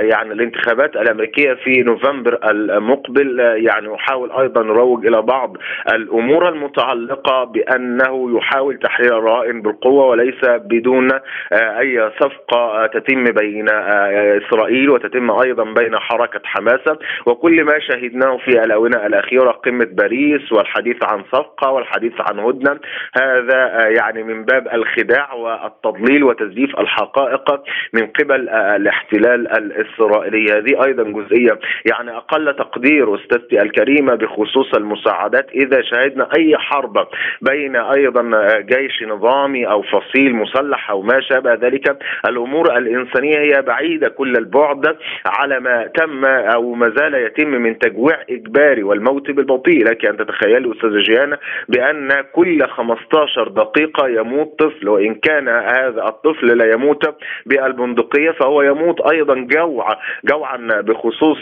يعني 0.00 0.32
الانتخابات 0.32 0.96
الأمريكية 0.96 1.54
في 1.54 1.82
نوفمبر 1.82 2.38
المقبل 2.50 3.38
يعني 3.40 3.88
يحاول 3.94 4.32
أيضا 4.32 4.60
يروج 4.60 5.06
إلى 5.06 5.22
بعض 5.22 5.56
الأمور 5.94 6.48
المتعلقة 6.48 7.44
بأنه 7.44 8.36
يحاول 8.36 8.78
تحرير 8.78 9.18
الرهائن 9.18 9.62
بالقوة 9.62 10.06
وليس 10.06 10.44
بدون 10.44 11.08
أي 11.52 12.10
صفقة 12.20 12.87
تتم 12.88 13.24
بين 13.24 13.68
آه، 13.70 14.38
إسرائيل 14.38 14.90
وتتم 14.90 15.30
أيضا 15.30 15.64
بين 15.64 15.98
حركة 15.98 16.40
حماس 16.44 16.98
وكل 17.26 17.64
ما 17.64 17.78
شهدناه 17.78 18.36
في 18.36 18.50
الآونة 18.50 19.06
الأخيرة 19.06 19.50
قمة 19.50 19.88
باريس 19.92 20.52
والحديث 20.52 20.96
عن 21.12 21.24
صفقة 21.32 21.70
والحديث 21.70 22.12
عن 22.20 22.38
هدنة. 22.38 22.78
هذا 23.20 23.58
آه، 23.58 23.88
يعني 23.88 24.22
من 24.22 24.44
باب 24.44 24.68
الخداع 24.72 25.32
والتضليل 25.32 26.24
وتزييف 26.24 26.80
الحقائق 26.80 27.62
من 27.92 28.06
قبل 28.06 28.48
آه، 28.48 28.76
الاحتلال 28.76 29.58
الإسرائيلي. 29.58 30.46
هذه 30.52 30.84
أيضا 30.86 31.02
جزئية. 31.02 31.58
يعني 31.92 32.16
أقل 32.16 32.56
تقدير 32.56 33.14
أستاذتي 33.14 33.62
الكريمة 33.62 34.14
بخصوص 34.14 34.74
المساعدات 34.76 35.50
إذا 35.50 35.82
شهدنا 35.82 36.28
أي 36.38 36.58
حرب 36.58 37.08
بين 37.42 37.76
أيضا 37.76 38.22
جيش 38.60 39.02
نظامي 39.02 39.66
أو 39.66 39.82
فصيل 39.82 40.34
مسلح 40.34 40.90
أو 40.90 41.02
ما 41.02 41.20
شابه 41.20 41.54
ذلك. 41.54 41.98
الأمور 42.26 42.77
الإنسانية 42.78 43.38
هي 43.38 43.62
بعيدة 43.62 44.08
كل 44.08 44.36
البعد 44.36 44.96
على 45.26 45.60
ما 45.60 45.86
تم 45.86 46.24
أو 46.24 46.74
ما 46.74 46.92
زال 46.96 47.14
يتم 47.14 47.48
من 47.48 47.78
تجويع 47.78 48.16
إجباري 48.30 48.82
والموت 48.82 49.30
بالبطيء 49.30 49.84
لك 49.84 50.06
أن 50.06 50.16
تتخيلي 50.16 50.72
أستاذ 50.72 50.98
جيانا 50.98 51.38
بأن 51.68 52.24
كل 52.32 52.66
15 52.68 53.48
دقيقة 53.48 54.08
يموت 54.08 54.58
طفل 54.58 54.88
وإن 54.88 55.14
كان 55.14 55.48
هذا 55.48 56.04
الطفل 56.08 56.46
لا 56.58 56.72
يموت 56.72 57.04
بالبندقية 57.46 58.30
فهو 58.30 58.62
يموت 58.62 59.00
أيضا 59.00 59.34
جوعا 59.34 59.96
جوعا 60.24 60.56
بخصوص 60.80 61.38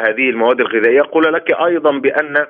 هذه 0.00 0.30
المواد 0.30 0.60
الغذائية. 0.60 0.96
يقول 0.96 1.32
لك 1.32 1.60
أيضا 1.60 1.98
بأن 1.98 2.46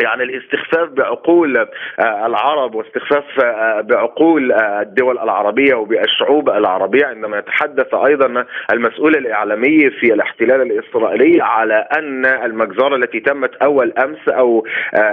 يعني 0.00 0.22
الاستخفاف 0.22 0.88
بعقول 0.88 1.56
آه، 1.56 2.26
العرب 2.26 2.74
واستخفاف 2.74 3.44
آه، 3.44 3.80
بعقول 3.80 4.52
آه، 4.52 4.80
الدول 4.80 5.18
العربية 5.18 5.74
وبالشعوب 5.74 6.50
العربية 6.50 7.06
عندما 7.06 7.38
يتحدث 7.38 7.94
أيضا 7.94 8.44
المسؤول 8.72 9.16
الإعلامي 9.16 9.90
في 9.90 10.14
الاحتلال 10.14 10.62
الإسرائيلي 10.62 11.42
على 11.42 11.88
أن 11.98 12.26
المجزرة 12.26 12.96
التي 12.96 13.20
تمت 13.20 13.54
أول 13.62 13.92
أمس 13.92 14.28
أو 14.28 14.66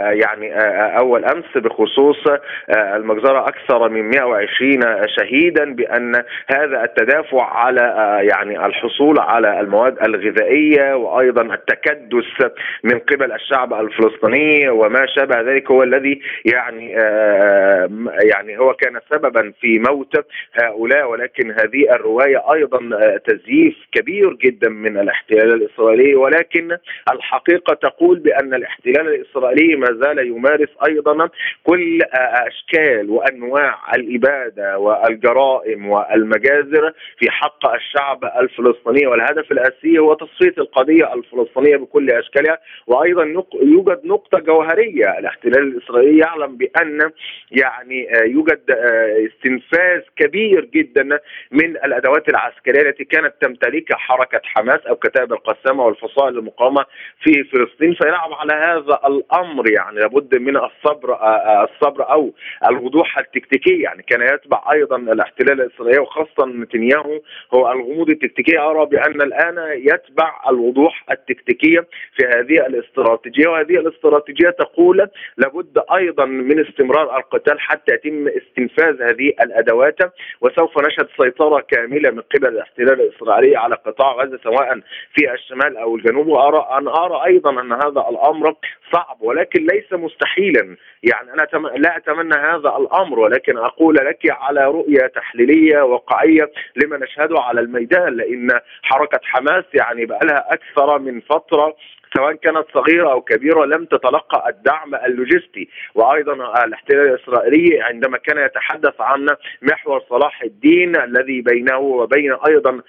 يعني 0.10 0.54
أول 1.00 1.26
أمس 1.26 1.46
بخصوص 1.56 2.24
المجزرة 2.70 3.48
أكثر 3.48 3.90
من 3.90 4.10
120 4.10 5.08
شهيدا 5.08 5.74
بأن 5.74 6.24
هذا 6.52 6.84
التدافع 6.84 7.44
على 7.44 7.82
يعني 8.22 8.66
الحصول 8.66 9.20
على 9.20 9.60
المواد 9.60 9.98
الغذائية 10.08 10.96
وأيضا 10.96 11.42
التكدس 11.42 12.52
من 12.84 13.00
قبل 13.00 13.32
الشعب 13.32 13.74
الفلسطيني 13.74 14.69
وما 14.72 15.06
شابه 15.16 15.42
ذلك 15.42 15.72
هو 15.72 15.84
الذي 15.84 16.22
يعني 16.46 16.98
آه، 16.98 17.90
يعني 18.34 18.60
هو 18.60 18.74
كان 18.74 19.00
سببا 19.12 19.54
في 19.62 19.80
موت 19.80 20.16
هؤلاء 20.54 21.12
ولكن 21.12 21.52
هذه 21.52 21.96
الرواية 21.96 22.44
أيضا 22.54 22.90
آه، 22.96 23.18
تزييف 23.18 23.76
كبير 23.92 24.34
جدا 24.34 24.70
من 24.70 24.98
الاحتلال 24.98 25.54
الإسرائيلي 25.54 26.16
ولكن 26.16 26.78
الحقيقة 27.12 27.74
تقول 27.74 28.20
بأن 28.20 28.54
الاحتلال 28.54 29.08
الإسرائيلي 29.08 29.76
ما 29.76 29.88
زال 30.02 30.28
يمارس 30.28 30.70
أيضا 30.88 31.30
كل 31.64 32.02
آه، 32.02 32.48
أشكال 32.48 33.10
وأنواع 33.10 33.96
الإبادة 33.96 34.80
والجرائم 34.80 35.90
والمجازر 35.90 36.94
في 37.18 37.32
حق 37.32 37.74
الشعب 37.74 38.26
الفلسطيني 38.26 39.08
والهدف 39.08 39.52
الأساسي 39.52 40.00
هو 40.00 40.14
تصفية 40.14 40.54
القضية 40.58 41.14
الفلسطينية 41.14 41.78
بكل 41.78 42.12
أشكالها 42.12 42.58
وأيضا 42.88 43.24
يوجد 43.62 44.02
نقطة 44.06 44.40
جوهريه 44.60 45.20
الاحتلال 45.20 45.58
الإسرائيلي 45.58 46.18
يعلم 46.18 46.58
بأن 46.58 47.12
يعني 47.52 48.16
آه، 48.16 48.26
يوجد 48.26 48.62
آه، 48.72 49.28
استنفاذ 49.28 50.02
كبير 50.16 50.66
جدا 50.66 51.20
من 51.52 51.70
الأدوات 51.70 52.30
العسكرية 52.30 52.90
التي 52.90 53.04
كانت 53.04 53.34
تمتلكها 53.42 53.98
حركة 53.98 54.42
حماس 54.44 54.80
أو 54.90 54.96
كتائب 54.96 55.34
القسامة 55.34 55.86
والفصائل 55.86 56.38
المقاومة 56.38 56.86
في 57.24 57.44
فلسطين. 57.44 57.94
فيلعب 57.94 58.34
على 58.34 58.54
هذا 58.54 59.00
الأمر 59.08 59.72
يعني 59.72 60.00
لابد 60.00 60.36
من 60.36 60.58
الصبر 60.58 61.14
آه، 61.14 61.64
الصبر 61.64 62.12
أو 62.12 62.34
الوضوح 62.70 63.18
التكتيكي. 63.18 63.82
يعني 63.82 64.04
كان 64.04 64.22
يتبع 64.22 64.64
أيضا 64.72 64.98
الاحتلال 64.98 65.62
الإسرائيلي 65.62 66.00
وخاصة 66.00 66.46
نتنياهو 66.46 67.22
هو 67.54 67.72
الغموض 67.72 68.10
التكتيكي. 68.10 68.60
أرى 68.60 68.86
بأن 68.86 69.22
الآن 69.22 69.58
يتبع 69.74 70.42
الوضوح 70.50 71.06
التكتيكي 71.12 71.82
في 72.16 72.26
هذه 72.26 72.68
الاستراتيجية 72.68 73.48
وهذه 73.48 73.78
الاستراتيجية 73.80 74.49
تقول 74.52 75.08
لابد 75.38 75.84
أيضا 75.96 76.26
من 76.26 76.60
استمرار 76.68 77.18
القتال 77.18 77.60
حتى 77.60 77.94
يتم 77.94 78.28
استنفاذ 78.28 79.02
هذه 79.02 79.34
الأدوات 79.42 79.98
وسوف 80.42 80.78
نشهد 80.88 81.08
سيطرة 81.22 81.60
كاملة 81.72 82.12
من 82.12 82.22
قبل 82.22 82.48
الاحتلال 82.48 83.02
الإسرائيلي 83.02 83.56
على 83.58 83.76
قطاع 83.76 84.12
غزة 84.12 84.40
سواء 84.44 84.80
في 85.14 85.34
الشمال 85.34 85.78
أو 85.78 85.96
الجنوب. 85.96 86.28
وأرى 86.28 86.68
أن 86.78 86.88
أرى 86.88 87.26
أيضا 87.26 87.62
أن 87.62 87.72
هذا 87.74 88.06
الأمر 88.10 88.54
صعب 88.94 89.22
ولكن 89.22 89.68
ليس 89.74 89.94
مستحيلا. 89.94 90.76
يعني 91.04 91.34
أنا 91.34 91.48
لا 91.78 91.98
أتمنى 91.98 92.36
هذا 92.36 92.78
الأمر 92.78 93.20
ولكن 93.20 93.58
أقول 93.58 93.96
لك 93.96 94.20
على 94.30 94.66
رؤية 94.66 95.08
تحليلية 95.08 95.82
واقعية 95.82 96.52
لما 96.76 96.98
نشهده 96.98 97.40
على 97.40 97.62
الميدان 97.62 98.14
لأن 98.18 98.50
حركة 98.82 99.20
حماس 99.24 99.64
يعني 99.74 100.06
بقى 100.06 100.20
لها 100.24 100.54
أكثر 100.54 101.00
من 101.00 101.20
فترة 101.22 101.76
سواء 102.18 102.34
كانت 102.34 102.66
صغيرة 102.74 103.12
أو 103.12 103.22
كبيرة 103.22 103.66
لم 103.66 103.86
تتلقى 103.86 104.50
الدعم 104.50 104.96
اللوجستي. 104.96 105.70
وأيضا 105.96 106.64
الاحتلال 106.66 107.08
الإسرائيلي 107.14 107.82
عندما 107.82 108.18
كان 108.18 108.46
يتحدث 108.46 109.02
عن 109.02 109.28
محور 109.62 110.04
صلاح 110.10 110.42
الدين 110.44 110.96
الذي 110.96 111.42
بينه 111.42 111.78
وبين 111.78 112.34
أيضا 112.48 112.82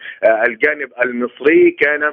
الجانب 0.47 0.89
المصري 1.05 1.71
كان 1.71 2.13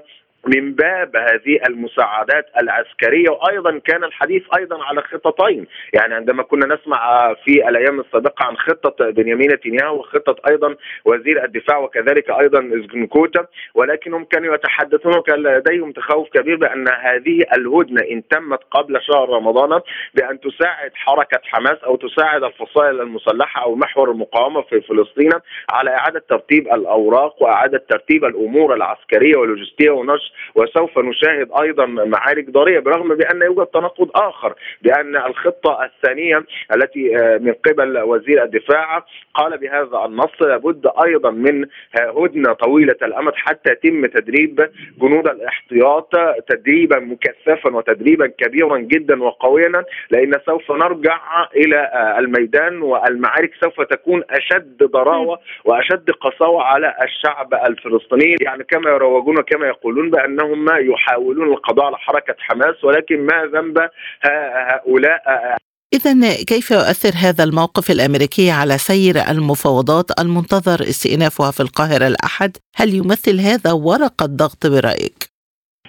من 0.55 0.73
باب 0.73 1.15
هذه 1.15 1.59
المساعدات 1.69 2.45
العسكرية. 2.61 3.29
وأيضا 3.29 3.79
كان 3.85 4.03
الحديث 4.03 4.43
أيضا 4.57 4.83
على 4.83 5.01
خطتين 5.01 5.67
يعني 5.93 6.13
عندما 6.15 6.43
كنا 6.43 6.75
نسمع 6.75 7.33
في 7.45 7.69
الأيام 7.69 7.99
السابقة 7.99 8.45
عن 8.45 8.57
خطة 8.57 9.09
بنيامين 9.11 9.51
نتنياهو 9.51 9.99
وخطة 9.99 10.35
أيضا 10.49 10.75
وزير 11.05 11.43
الدفاع 11.45 11.77
وكذلك 11.77 12.29
أيضا 12.29 12.59
ازجنكوتا 12.59 13.45
ولكنهم 13.75 14.23
كانوا 14.25 14.55
يتحدثون 14.55 15.17
وكان 15.17 15.43
لديهم 15.43 15.91
تخوف 15.91 16.29
كبير 16.29 16.55
بأن 16.55 16.87
هذه 16.87 17.43
الهدنة 17.57 18.01
إن 18.11 18.27
تمت 18.27 18.59
قبل 18.71 19.01
شهر 19.01 19.29
رمضان 19.29 19.81
بأن 20.13 20.39
تساعد 20.39 20.91
حركة 20.93 21.39
حماس 21.43 21.77
أو 21.85 21.95
تساعد 21.95 22.43
الفصائل 22.43 23.01
المسلحة 23.01 23.63
أو 23.63 23.75
محور 23.75 24.11
المقاومة 24.11 24.61
في 24.61 24.81
فلسطين 24.81 25.31
على 25.69 25.89
إعادة 25.89 26.23
ترتيب 26.29 26.67
الأوراق 26.67 27.43
وإعادة 27.43 27.83
ترتيب 27.89 28.25
الأمور 28.25 28.73
العسكرية 28.73 29.37
واللوجستية 29.37 29.89
ونشر 29.89 30.31
وسوف 30.55 30.99
نشاهد 30.99 31.49
أيضا 31.61 31.85
معارك 31.85 32.49
ضاريه 32.49 32.79
برغم 32.79 33.15
بأن 33.15 33.41
يوجد 33.41 33.65
تناقض 33.65 34.09
آخر 34.15 34.53
بأن 34.81 35.15
الخطة 35.15 35.83
الثانية 35.83 36.43
التي 36.75 37.17
آه، 37.17 37.37
من 37.37 37.53
قبل 37.53 37.99
وزير 37.99 38.43
الدفاع 38.43 39.05
قال 39.33 39.57
بهذا 39.57 40.05
النص 40.05 40.41
لابد 40.41 40.87
أيضا 41.05 41.31
من 41.31 41.65
هدنة 41.95 42.53
طويلة 42.53 42.95
الأمد 43.01 43.33
حتى 43.35 43.71
يتم 43.71 44.05
تدريب 44.05 44.69
جنود 45.01 45.27
الاحتياط 45.27 46.11
تدريبا 46.49 46.99
مكثفا 46.99 47.75
وتدريبا 47.75 48.27
كبيرا 48.27 48.77
جدا 48.77 49.23
وقويا 49.23 49.83
لأن 50.11 50.33
سوف 50.45 50.71
نرجع 50.71 51.19
إلى 51.55 51.77
آه، 51.77 52.19
الميدان 52.19 52.81
والمعارك 52.81 53.51
سوف 53.63 53.81
تكون 53.81 54.23
أشد 54.29 54.83
ضراوة 54.83 55.39
وأشد 55.65 56.11
قساوة 56.11 56.63
على 56.63 56.93
الشعب 57.03 57.53
الفلسطيني. 57.53 58.35
يعني 58.41 58.63
كما 58.63 58.89
يروجون 58.91 59.35
كما 59.35 59.67
يقولون 59.67 60.09
بأنهم 60.27 60.65
يحاولون 60.91 61.53
القضاء 61.53 61.85
على 61.85 61.97
حركة 61.97 62.35
حماس 62.39 62.83
ولكن 62.83 63.25
ما 63.25 63.45
ذنب 63.45 63.89
هؤلاء 64.21 65.21
إذا 65.93 66.13
كيف 66.47 66.71
يؤثر 66.71 67.13
هذا 67.27 67.43
الموقف 67.43 67.91
الأمريكي 67.91 68.51
على 68.51 68.77
سير 68.77 69.15
المفاوضات 69.31 70.05
المنتظر 70.19 70.81
استئنافها 70.81 71.51
في 71.51 71.59
القاهرة 71.59 72.07
الأحد؟ 72.07 72.57
هل 72.75 72.89
يمثل 72.93 73.39
هذا 73.39 73.71
ورقة 73.71 74.25
ضغط 74.25 74.67
برأيك؟ 74.67 75.19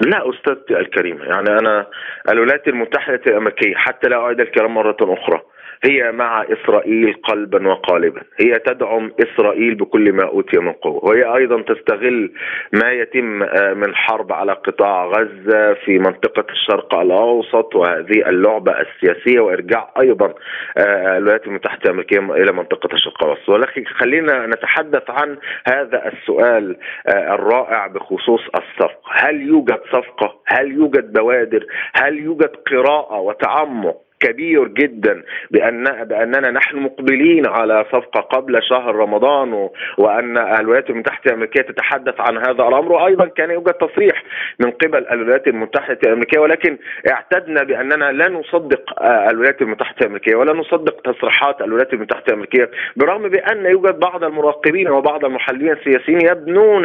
لا 0.01 0.31
أستاذتي 0.31 0.77
الكريمة 0.77 1.25
يعني 1.25 1.51
أنا 1.59 1.87
الولايات 2.29 2.69
المتحدة 2.69 3.21
الأمريكية 3.27 3.75
حتى 3.75 4.09
لا 4.09 4.17
أعيد 4.17 4.41
الكلام 4.41 4.75
مرة 4.75 4.97
أخرى 5.01 5.43
هي 5.85 6.13
مع 6.13 6.43
إسرائيل 6.43 7.15
قلبا 7.15 7.69
وقالبا. 7.69 8.23
هي 8.41 8.53
تدعم 8.53 9.13
إسرائيل 9.21 9.75
بكل 9.75 10.13
ما 10.13 10.25
أوتي 10.25 10.59
من 10.59 10.73
قوة. 10.73 11.05
وهي 11.05 11.37
أيضا 11.37 11.63
تستغل 11.63 12.33
ما 12.73 12.93
يتم 12.93 13.43
آه، 13.43 13.75
من 13.75 13.95
حرب 13.95 14.33
على 14.33 14.53
قطاع 14.53 15.07
غزة 15.07 15.75
في 15.75 15.99
منطقة 15.99 16.45
الشرق 16.51 16.95
الأوسط 16.95 17.75
وهذه 17.75 18.29
اللعبة 18.29 18.73
السياسية 18.73 19.41
وإرجاع 19.41 19.93
أيضا 20.01 20.35
آه، 20.79 21.19
الولايات 21.19 21.47
المتحدة 21.47 21.81
الأمريكية 21.85 22.19
إلى 22.19 22.53
منطقة 22.53 22.95
الشرق 22.95 23.25
الأوسط. 23.25 23.49
ولكن 23.49 23.85
خلينا 23.85 24.47
نتحدث 24.47 25.11
عن 25.11 25.39
هذا 25.73 26.13
السؤال 26.13 26.77
آه، 27.09 27.35
الرائع 27.35 27.87
بخصوص 27.87 28.41
الصفقة. 28.55 29.01
هل 29.11 29.43
يوجد 29.43 29.81
صفقة؟ 29.93 30.41
هل 30.47 30.73
يوجد 30.73 31.13
بوادر؟ 31.13 31.67
هل 31.95 32.19
يوجد 32.19 32.51
قراءة 32.71 33.21
وتعمق؟ 33.21 34.08
كبير 34.21 34.69
جدا 34.69 35.23
بان 35.51 35.85
بأننا 36.05 36.51
نحن 36.51 36.77
مقبلين 36.79 37.47
على 37.47 37.85
صفقة 37.93 38.21
قبل 38.21 38.63
شهر 38.63 38.95
رمضان 38.95 39.69
وأن 39.99 40.39
الولايات 40.39 40.91
المتحدة 40.91 41.23
الأمريكية 41.27 41.63
تتحدث 41.63 42.15
عن 42.21 42.39
هذا 42.39 42.69
الأمر. 42.69 42.93
وأيضا 42.93 43.27
كان 43.27 43.51
يوجد 43.51 43.73
تصريح 43.73 44.23
من 44.61 44.71
قبل 44.71 45.07
الولايات 45.11 45.49
المتحدة 45.49 45.99
الأمريكية 46.05 46.41
ولكن 46.41 46.79
اعتدنا 47.11 47.63
بأننا 47.63 48.13
لا 48.13 48.29
نصدق 48.29 49.03
الولايات 49.03 49.63
المتحدة 49.63 49.97
الأمريكية 50.01 50.37
ولا 50.37 50.53
نصدق 50.53 51.01
تصريحات 51.01 51.61
الولايات 51.61 51.93
المتحدة 51.93 52.25
الأمريكية 52.29 52.71
برغم 52.97 53.29
بأن 53.29 53.67
يوجد 53.67 53.99
بعض 53.99 54.25
المراقبين 54.25 54.89
وبعض 54.89 55.25
المحللين 55.25 55.73
السياسيين 55.73 56.21
يبنون 56.21 56.85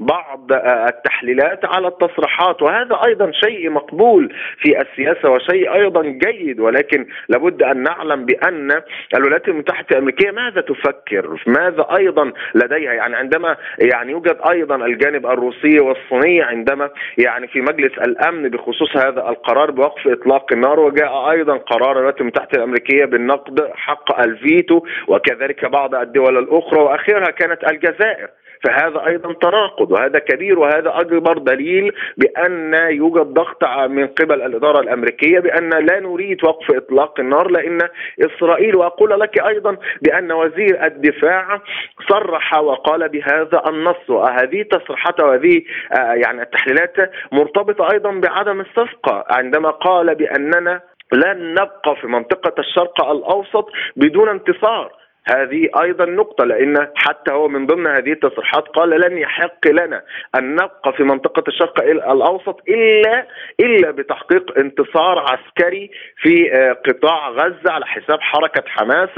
بعض 0.00 0.52
التحليلات 0.88 1.64
على 1.64 1.88
التصريحات. 1.88 2.62
وهذا 2.62 3.00
أيضا 3.06 3.30
شيء 3.32 3.70
مقبول 3.70 4.34
في 4.58 4.78
السياسة 4.78 5.30
وشيء 5.30 5.74
أيضا 5.74 6.02
جيد. 6.02 6.60
ولكن 6.74 7.06
لابد 7.28 7.62
أن 7.62 7.82
نعلم 7.82 8.24
بأن 8.24 8.82
الولايات 9.14 9.48
المتحدة 9.48 9.86
الأمريكية 9.90 10.30
ماذا 10.30 10.60
تفكر؟ 10.60 11.42
ماذا 11.46 11.86
أيضا 11.96 12.32
لديها؟ 12.54 12.92
يعني 12.92 13.16
عندما 13.16 13.56
يعني 13.78 14.12
يوجد 14.12 14.36
أيضا 14.50 14.76
الجانب 14.76 15.26
الروسي 15.26 15.80
والصيني 15.80 16.42
عندما 16.42 16.90
يعني 17.18 17.46
في 17.46 17.60
مجلس 17.60 17.98
الأمن 17.98 18.48
بخصوص 18.48 18.96
هذا 18.96 19.28
القرار 19.28 19.70
بوقف 19.70 20.08
إطلاق 20.08 20.52
النار 20.52 20.80
وجاء 20.80 21.30
أيضا 21.30 21.56
قرار 21.56 21.92
الولايات 21.92 22.20
المتحدة 22.20 22.58
الأمريكية 22.58 23.04
بالنقد 23.04 23.70
حق 23.74 24.20
الفيتو 24.20 24.80
وكذلك 25.08 25.64
بعض 25.64 25.94
الدول 25.94 26.38
الأخرى 26.38 26.80
واخرها 26.80 27.30
كانت 27.30 27.70
الجزائر 27.72 28.28
فهذا 28.64 29.06
أيضا 29.06 29.32
تناقض 29.32 29.92
وهذا 29.92 30.18
كبير 30.18 30.58
وهذا 30.58 30.92
أكبر 31.00 31.38
دليل 31.38 31.92
بأن 32.16 32.74
يوجد 32.74 33.26
ضغط 33.26 33.64
من 33.88 34.06
قبل 34.06 34.42
الإدارة 34.42 34.80
الأمريكية 34.80 35.38
بأن 35.40 35.70
لا 35.70 36.00
نريد 36.00 36.44
وقف 36.44 36.63
إطلاق 36.70 37.20
النار 37.20 37.50
لأن 37.50 37.78
إسرائيل 38.20 38.76
وأقول 38.76 39.20
لك 39.20 39.46
أيضا 39.46 39.76
بأن 40.02 40.32
وزير 40.32 40.84
الدفاع 40.86 41.60
صرح 42.08 42.58
وقال 42.58 43.08
بهذا 43.08 43.62
النص 43.68 44.10
وهذه 44.10 44.62
تصريحات 44.62 45.20
وهذه 45.20 45.62
آه، 45.98 46.12
يعني 46.14 46.42
التحليلات 46.42 46.96
مرتبطة 47.32 47.88
أيضا 47.92 48.10
بعدم 48.10 48.60
الصفقة 48.60 49.24
عندما 49.30 49.70
قال 49.70 50.14
بأننا 50.14 50.80
لن 51.12 51.50
نبقى 51.50 51.96
في 52.00 52.06
منطقة 52.06 52.54
الشرق 52.58 53.04
الأوسط 53.10 53.68
بدون 53.96 54.28
انتصار. 54.28 55.03
هذه 55.28 55.68
أيضا 55.82 56.04
نقطة 56.04 56.44
لأن 56.44 56.88
حتى 56.94 57.32
هو 57.32 57.48
من 57.48 57.66
ضمن 57.66 57.86
هذه 57.86 58.12
التصريحات 58.12 58.68
قال 58.68 58.90
لن 58.90 59.18
يحق 59.18 59.68
لنا 59.68 60.02
أن 60.38 60.52
نبقى 60.52 60.92
في 60.96 61.02
منطقة 61.02 61.42
الشرق 61.48 61.82
الأوسط 61.82 62.60
إلا 62.68 63.26
إلا 63.60 63.90
بتحقيق 63.90 64.58
انتصار 64.58 65.18
عسكري 65.18 65.90
في 66.16 66.52
آه، 66.52 66.72
قطاع 66.72 67.30
غزة 67.30 67.72
على 67.72 67.86
حساب 67.86 68.20
حركة 68.20 68.62
حماس 68.66 69.08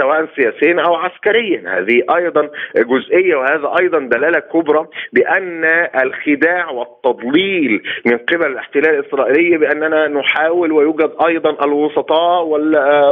سواء 0.00 0.28
سياسيا 0.36 0.82
أو 0.82 0.94
عسكريا. 0.94 1.78
هذه 1.78 2.02
أيضا 2.16 2.50
جزئية 2.76 3.36
وهذا 3.36 3.74
أيضا 3.80 3.98
دلالة 3.98 4.38
كبرى 4.38 4.86
بأن 5.12 5.64
الخداع 6.02 6.70
والتضليل 6.70 7.82
من 8.06 8.18
قبل 8.18 8.46
الاحتلال 8.46 8.98
الإسرائيلي 8.98 9.58
بأننا 9.58 10.08
نحاول 10.08 10.72
ويوجد 10.72 11.12
أيضا 11.26 11.64
الوسطاء 11.64 12.44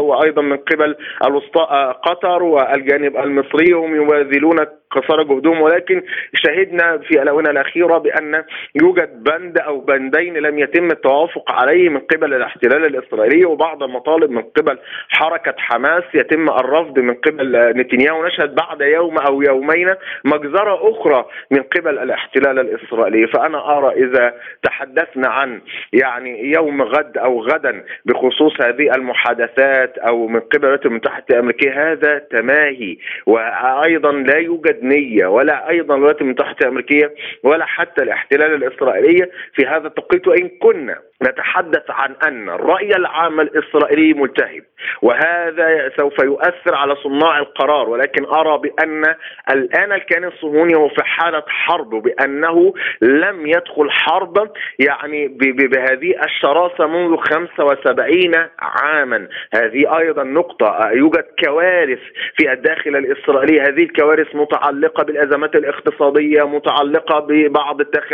وأيضا 0.00 0.42
من 0.42 0.56
قبل 0.56 0.96
الوسطاء 1.24 1.72
آه، 1.72 1.92
قطر 1.92 2.35
القطر 2.36 2.42
والجانب 2.42 3.16
المصري 3.16 3.72
هم 3.72 3.94
يبذلون 3.94 4.56
قصارى 4.90 5.24
جهدهم 5.24 5.60
ولكن 5.60 6.02
شهدنا 6.34 6.98
في 6.98 7.22
الاونه 7.22 7.50
الأخيرة 7.50 7.98
بأن 7.98 8.44
يوجد 8.82 9.22
بند 9.22 9.58
أو 9.58 9.80
بندين 9.80 10.36
لم 10.36 10.58
يتم 10.58 10.86
التوافق 10.90 11.50
عليه 11.52 11.88
من 11.88 11.98
قبل 11.98 12.34
الاحتلال 12.34 12.86
الإسرائيلي 12.86 13.44
وبعض 13.44 13.82
المطالب 13.82 14.30
من 14.30 14.42
قبل 14.42 14.78
حركة 15.08 15.54
حماس 15.58 16.04
يتم 16.14 16.48
الرفض 16.48 16.98
من 16.98 17.14
قبل 17.14 17.72
نتنياهو. 17.76 18.26
نشهد 18.26 18.54
بعد 18.54 18.80
يوم 18.80 19.18
أو 19.18 19.42
يومين 19.42 19.94
مجزرة 20.24 20.90
أخرى 20.90 21.26
من 21.50 21.62
قبل 21.62 21.98
الاحتلال 21.98 22.58
الإسرائيلي. 22.58 23.26
فأنا 23.26 23.78
أرى 23.78 24.04
إذا 24.04 24.34
تحدثنا 24.62 25.28
عن 25.28 25.60
يعني 25.92 26.52
يوم 26.52 26.82
غد 26.82 27.18
أو 27.18 27.42
غدا 27.42 27.84
بخصوص 28.04 28.60
هذه 28.60 28.90
المحادثات 28.96 29.98
أو 29.98 30.26
من 30.26 30.40
قبل 30.40 30.76
الولايات 30.76 30.86
المتحدة 30.86 31.24
الأمريكية 31.30 31.92
هذا 31.92 32.18
تماهي 32.18 32.96
وأيضا 33.26 34.12
لا 34.12 34.38
يوجد 34.38 34.75
يوجد 34.76 34.84
نيه 34.84 35.26
ولا 35.26 35.68
أيضا 35.70 35.94
الولايات 35.94 36.20
المتحدة 36.20 36.56
الأمريكية 36.62 37.14
ولا 37.42 37.64
حتى 37.64 38.02
الاحتلال 38.02 38.54
الإسرائيلي 38.54 39.30
في 39.54 39.66
هذا 39.66 39.86
التوقيت. 39.86 40.28
وإن 40.28 40.48
كنا 40.48 40.98
نتحدث 41.22 41.90
عن 41.90 42.14
أن 42.28 42.48
الرأي 42.48 42.96
العام 42.96 43.40
الإسرائيلي 43.40 44.14
ملتهب 44.14 44.62
وهذا 45.02 45.92
سوف 45.96 46.22
يؤثر 46.22 46.74
على 46.74 46.96
صناع 46.96 47.38
القرار. 47.38 47.88
ولكن 47.88 48.24
أرى 48.24 48.58
بأن 48.58 49.14
الآن 49.50 49.92
الكيان 49.92 50.24
الصهيوني 50.24 50.74
هو 50.76 50.88
في 50.88 51.04
حالة 51.04 51.42
حرب 51.46 51.90
بأنه 51.90 52.74
لم 53.02 53.46
يدخل 53.46 53.90
حربا 53.90 54.48
يعني 54.78 55.28
بهذه 55.28 56.24
الشراسة 56.24 56.86
منذ 56.86 57.16
75 57.16 58.48
عاما. 58.58 59.28
هذه 59.54 59.98
أيضا 59.98 60.24
نقطة 60.24 60.90
يوجد 60.92 61.24
كوارث 61.44 62.00
في 62.36 62.52
الداخل 62.52 62.96
الإسرائيلي. 62.96 63.60
هذه 63.60 63.82
الكوارث 63.82 64.34
متعلقة 64.66 65.04
بالأزمات 65.04 65.54
الاقتصادية 65.56 66.42
متعلقة 66.42 67.18
ببعض 67.20 67.80
التخ... 67.80 68.12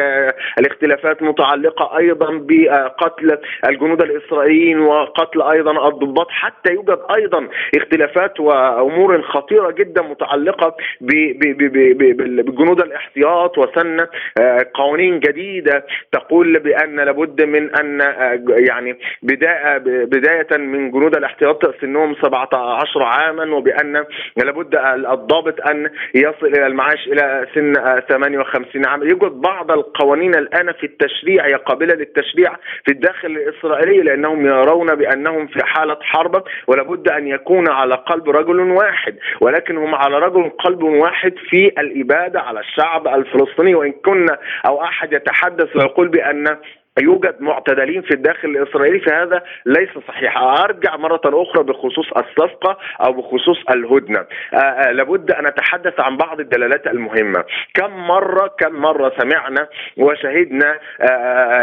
الاختلافات 0.58 1.22
متعلقة 1.22 1.98
أيضا 1.98 2.40
بقتل 2.42 3.38
الجنود 3.68 4.02
الإسرائيليين 4.02 4.80
وقتل 4.80 5.42
أيضا 5.42 5.88
الضباط. 5.88 6.26
حتى 6.30 6.72
يوجد 6.72 6.98
أيضا 7.16 7.48
اختلافات 7.76 8.40
وأمور 8.40 9.22
خطيرة 9.22 9.70
جدا 9.70 10.02
متعلقة 10.02 10.76
بجنود 11.00 12.80
الاحتياط. 12.80 13.58
وسن 13.58 14.06
آه، 14.40 14.66
قوانين 14.74 15.20
جديدة 15.20 15.86
تقول 16.12 16.58
بأن 16.58 16.96
لابد 16.96 17.42
من 17.42 17.76
أن 17.76 18.00
آه، 18.00 18.44
يعني 18.48 18.98
بدايه 19.22 19.78
بداية 20.04 20.58
من 20.58 20.90
جنود 20.90 21.16
الاحتياط 21.16 21.80
سنهم 21.80 22.14
17 22.22 23.02
عاما 23.02 23.56
وبأن 23.56 24.04
لابد 24.36 24.74
الضابط 25.10 25.60
أن 25.68 25.90
يصل 26.14 26.41
إلى 26.44 26.66
المعاش 26.66 27.07
إلى 27.07 27.46
سن 27.55 27.72
58 28.09 28.87
عام. 28.87 29.02
يوجد 29.02 29.33
بعض 29.33 29.70
القوانين 29.70 30.35
الآن 30.35 30.72
في 30.72 30.87
التشريع 30.87 31.46
هي 31.46 31.55
قابلة 31.55 31.94
للتشريع 31.94 32.57
في 32.85 32.92
الداخل 32.92 33.28
الإسرائيلي 33.28 34.02
لأنهم 34.02 34.46
يرون 34.46 34.94
بأنهم 34.94 35.46
في 35.46 35.64
حالة 35.64 35.98
حرب 36.00 36.44
ولابد 36.66 37.09
أن 37.09 37.28
يكون 37.28 37.70
على 37.70 37.94
قلب 37.94 38.31
رجل 38.31 38.61
واحد 38.61 39.16
ولكن 39.40 39.76
هم 39.76 39.94
على 39.94 40.18
رجل 40.18 40.50
قلب 40.50 40.83
واحد 40.83 41.35
في 41.50 41.72
الإبادة 41.78 42.40
على 42.40 42.61
الشعب 42.61 43.09
الفلسطيني. 43.09 43.74
وإن 43.74 43.92
كنا 43.92 44.38
أو 44.68 44.83
أحد 44.83 45.12
يتحدث 45.12 45.76
ويقول 45.76 46.09
بأن 46.09 46.57
يوجد 47.00 47.37
معتدلين 47.40 48.02
في 48.02 48.14
الداخل 48.14 48.48
الإسرائيلي 48.48 49.00
فهذا 49.00 49.42
ليس 49.66 49.88
صحيح. 50.09 50.38
أرجع 50.38 50.96
مرة 50.96 51.20
أخرى 51.24 51.62
بخصوص 51.64 52.12
الصفقة 52.16 52.78
أو 53.00 53.12
بخصوص 53.12 53.59
الهدنة. 53.70 54.18
آآ 54.55 54.59
آآ 54.59 54.92
لابد 54.92 55.31
أن 55.31 55.44
نتحدث 55.44 56.00
عن 56.00 56.16
بعض 56.16 56.40
الدلالات 56.40 56.87
المهمة. 56.87 57.44
كم 57.74 57.90
مرة 57.96 58.55
كم 58.59 58.72
مرة 58.72 59.12
سمعنا 59.18 59.68
وشهدنا 59.96 60.78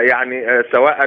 يعني 0.10 0.64
سواء 0.72 1.00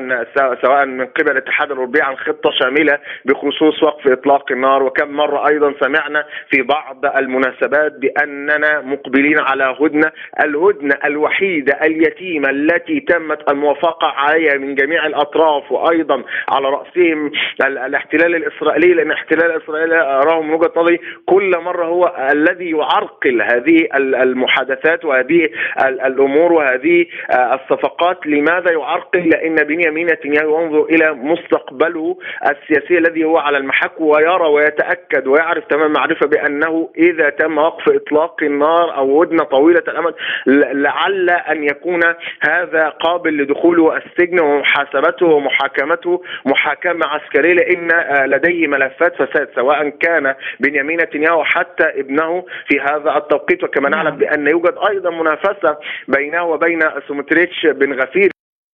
سواء 0.65 0.87
من 0.87 1.07
قبل 1.07 1.31
الاتحاد 1.31 1.71
الأوروبي 1.71 2.03
عن 2.03 2.17
خطة 2.17 2.51
شاملة 2.51 2.99
بخصوص 3.25 3.83
وقف 3.83 4.07
إطلاق 4.09 4.53
النار 4.53 4.83
وكم 4.83 5.09
مرة 5.11 5.49
أيضا 5.49 5.75
سمعنا 5.81 6.25
في 6.51 6.63
بعض 6.63 7.07
المناسبات 7.07 7.93
بأننا 7.93 8.81
مقبلين 8.81 9.39
على 9.39 9.77
هدنة 9.81 10.13
الهدنة 10.45 10.95
الوحيدة 11.05 11.79
اليتيمة 11.85 12.51
التي 12.51 13.01
تمت 13.01 13.51
الموافقة 13.51 14.12
عليها 14.17 14.55
من 14.55 14.75
جميع 14.75 15.07
الأطراف 15.07 15.73
وأيضا 15.73 16.25
على 16.49 16.69
رأسهم 16.69 17.33
الاحتلال 17.67 18.35
الإسرائيلي 18.35 18.95
لأن 18.95 19.11
الاحتلال 19.11 19.51
الاسرائيلي 19.51 20.01
أراهم 20.01 20.49
من 20.49 20.55
وجهة 20.55 20.73
نظري 20.77 21.01
كل 21.27 21.59
مرة 21.59 21.87
هو 21.87 22.29
الذي 22.33 22.71
يعرقل 22.71 23.43
هذه 23.43 23.89
المحادثات 23.97 25.05
وهذه 25.05 25.49
الأمور 25.85 26.53
وهذه 26.53 27.07
الصفقات. 27.31 28.27
لماذا 28.27 28.73
يعرقل؟ 28.73 29.29
لأن 29.29 29.55
بنيامين 29.55 30.07
نتنياهو 30.07 30.63
ينظر 30.63 30.85
إلى 30.85 31.13
مستقبله 31.13 32.17
السياسي 32.51 32.99
الذي 32.99 33.25
هو 33.25 33.39
على 33.39 33.59
المحك 33.59 34.01
ويرى 34.01 34.47
ويتأكد 34.49 35.27
ويعرف 35.27 35.65
تمام 35.65 35.93
معرفة 35.93 36.27
بأنه 36.27 36.91
إذا 36.99 37.29
تم 37.31 37.59
وقف 37.59 37.89
إطلاق 37.89 38.43
النار 38.43 38.97
أو 38.97 39.23
هدنه 39.23 39.45
طويلة 39.45 39.83
الأمد 39.89 40.15
لعل 40.47 41.31
أن 41.31 41.65
يكون 41.65 42.01
هذا 42.49 42.89
قابل 42.89 43.37
لدخوله 43.37 43.97
السجن 44.07 44.41
ومحاسبته 44.41 45.27
ومحاكمته 45.27 46.23
محاكمة 46.47 47.07
عسكرية 47.07 47.55
لأن 47.55 47.91
آه، 47.93 48.27
لديه 48.27 48.67
ملفات 48.67 49.15
فساد 49.15 49.49
سواء 49.55 49.89
كان 49.89 50.35
بنيامين 50.61 51.01
نتنياهو 51.01 51.45
حتى 51.45 51.85
ابنه 51.85 52.45
في 52.69 52.81
هذا 52.81 53.17
التوقيت 53.17 53.65
وكما 53.65 53.89
نعلم 53.89 54.09
نعم. 54.09 54.19
بأن 54.19 54.47
يوجد 54.47 54.75
أيضا 54.91 55.11
منافسة 55.11 55.77
بينه 56.09 56.43
وبين 56.45 56.81
سومتريتش 57.09 57.67
بن 57.67 57.93
غفير 57.93 58.31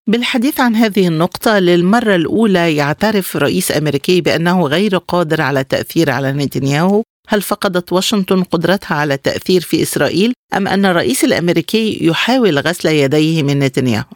بالحديث 0.08 0.60
عن 0.60 0.74
هذه 0.74 1.08
النقطة 1.08 1.58
للمرة 1.58 2.14
الأولى 2.14 2.76
يعترف 2.76 3.36
رئيس 3.36 3.76
أمريكي 3.76 4.20
بأنه 4.20 4.66
غير 4.66 4.96
قادر 4.96 5.40
على 5.40 5.60
التأثير 5.60 6.10
على 6.10 6.32
نتنياهو 6.32 7.02
هل 7.28 7.42
فقدت 7.42 7.92
واشنطن 7.92 8.42
قدرتها 8.42 8.96
على 8.96 9.14
التأثير 9.14 9.60
في 9.60 9.82
إسرائيل 9.82 10.32
أم 10.56 10.68
أن 10.68 10.84
الرئيس 10.84 11.24
الأمريكي 11.24 12.06
يحاول 12.06 12.58
غسل 12.58 12.88
يديه 12.88 13.42
من 13.42 13.58
نتنياهو؟ 13.58 14.12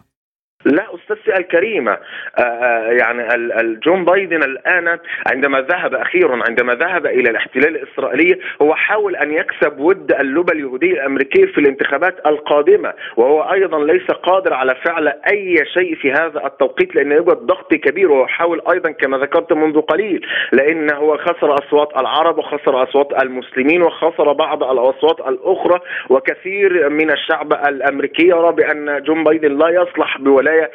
لا 0.64 0.91
the 1.14 1.21
الكريمه 1.38 1.92
آه، 2.38 2.42
آه، 2.42 2.90
يعني 2.90 3.34
الجون 3.60 4.04
بايدن 4.04 4.42
الآن 4.42 4.98
عندما 5.32 5.60
ذهب 5.60 5.94
أخيرا 5.94 6.42
عندما 6.48 6.74
ذهب 6.74 7.06
إلى 7.06 7.30
الاحتلال 7.30 7.76
الإسرائيلي 7.76 8.38
هو 8.62 8.74
حاول 8.74 9.16
أن 9.16 9.32
يكسب 9.32 9.78
ود 9.80 10.12
اللبه 10.12 10.52
اليهوديه 10.52 10.92
الامريكيه 10.92 11.46
في 11.46 11.58
الانتخابات 11.58 12.26
القادمة 12.26 12.92
وهو 13.16 13.52
أيضا 13.52 13.84
ليس 13.84 14.06
قادر 14.10 14.54
على 14.54 14.74
فعل 14.86 15.08
أي 15.08 15.56
شيء 15.74 15.94
في 15.94 16.12
هذا 16.12 16.46
التوقيت 16.46 16.94
لأن 16.94 17.12
يوجد 17.12 17.36
ضغط 17.36 17.74
كبير 17.74 18.12
وهو 18.12 18.26
حاول 18.26 18.62
أيضا 18.72 18.90
كما 18.90 19.18
ذكرت 19.18 19.52
منذ 19.52 19.80
قليل 19.80 20.26
لأن 20.52 20.92
هو 20.92 21.16
خسر 21.16 21.54
أصوات 21.54 21.88
العرب 21.96 22.38
وخسر 22.38 22.82
أصوات 22.82 23.22
المسلمين 23.22 23.82
وخسر 23.82 24.32
بعض 24.32 24.62
الأصوات 24.62 25.20
الأخرى 25.20 25.80
وكثير 26.10 26.88
من 26.88 27.10
الشعب 27.10 27.52
الأمريكي 27.52 28.26
يرى 28.26 28.52
بأن 28.52 29.02
جون 29.02 29.24
بايدن 29.24 29.58
لا 29.58 29.68
يصلح 29.68 30.18
بولاية 30.18 30.70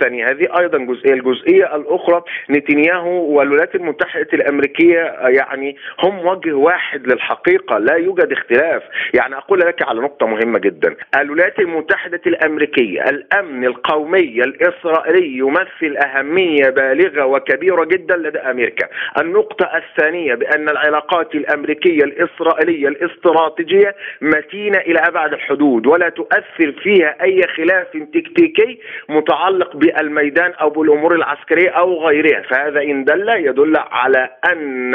ثانية 0.00 0.30
هذه 0.30 0.48
أيضا 0.60 0.78
جزئية. 0.78 1.12
الجزئية 1.14 1.76
الأخرى 1.76 2.22
نتنياهو 2.50 3.38
والولايات 3.38 3.74
المتحدة 3.74 4.28
الأمريكية 4.32 5.02
آه، 5.02 5.28
يعني 5.28 5.76
هم 6.02 6.26
وجه 6.26 6.52
واحد 6.52 7.06
للحقيقة. 7.06 7.78
لا 7.78 7.94
يوجد 7.94 8.32
اختلاف. 8.32 8.82
يعني 9.14 9.36
أقول 9.36 9.60
لك 9.60 9.82
على 9.88 10.00
نقطة 10.00 10.26
مهمة 10.26 10.58
جدا. 10.58 10.96
الولايات 11.20 11.58
المتحدة 11.58 12.20
الأمريكية 12.26 13.02
الأمن 13.02 13.64
القومي 13.64 14.42
الإسرائيلي 14.42 15.38
يمثل 15.38 15.96
أهمية 16.06 16.70
بالغة 16.70 17.24
وكبيرة 17.24 17.84
جدا 17.84 18.16
لدى 18.16 18.38
أمريكا. 18.38 18.88
النقطة 19.20 19.70
الثانية 19.76 20.34
بأن 20.34 20.68
العلاقات 20.68 21.34
الأمريكية 21.34 22.04
الإسرائيلية 22.04 22.88
الاستراتيجية 22.88 23.94
متينة 24.20 24.78
إلى 24.78 24.98
أبعد 24.98 25.32
الحدود 25.32 25.86
ولا 25.86 26.08
تؤثر 26.08 26.72
فيها 26.82 27.16
أي 27.22 27.42
خلاف 27.56 27.86
تكتيكي 28.14 28.78
متعلق 29.08 29.76
بالميدان 30.18 30.52
أو 30.52 30.70
بالأمور 30.70 31.14
العسكرية 31.14 31.70
أو 31.70 32.06
غيرها. 32.06 32.42
فهذا 32.42 32.82
إن 32.82 33.04
دل 33.04 33.28
يدل 33.28 33.76
على 33.76 34.30
أن 34.52 34.90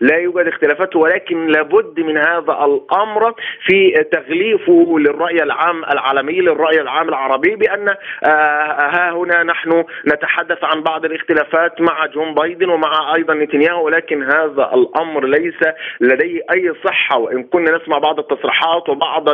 لا 0.00 0.16
يوجد 0.16 0.46
اختلافات 0.46 0.96
ولكن 0.96 1.46
لابد 1.46 2.00
من 2.00 2.16
هذا 2.18 2.64
الأمر 2.64 3.34
في 3.66 3.90
تغليفه 4.12 4.98
للرأي 4.98 5.42
العام 5.42 5.84
العالمي 5.84 6.40
للرأي 6.40 6.80
العام 6.80 7.08
العربي 7.08 7.56
بأن 7.56 7.88
آه، 7.88 8.88
ها 8.92 9.10
هنا 9.10 9.42
نحن 9.42 9.84
نتحدث 10.06 10.64
عن 10.64 10.82
بعض 10.82 11.04
الاختلافات 11.04 11.80
مع 11.80 12.06
جون 12.06 12.34
بايدن 12.34 12.68
ومع 12.68 13.14
أيضا 13.16 13.34
نتنياهو 13.34 13.84
ولكن 13.84 14.22
هذا 14.22 14.70
الأمر 14.74 15.24
ليس 15.26 15.60
لديه 16.00 16.40
أي 16.54 16.72
صحة. 16.84 17.18
وإن 17.18 17.42
كنا 17.42 17.76
نسمع 17.76 17.98
بعض 17.98 18.18
التصريحات 18.18 18.88
وبعض 18.88 19.28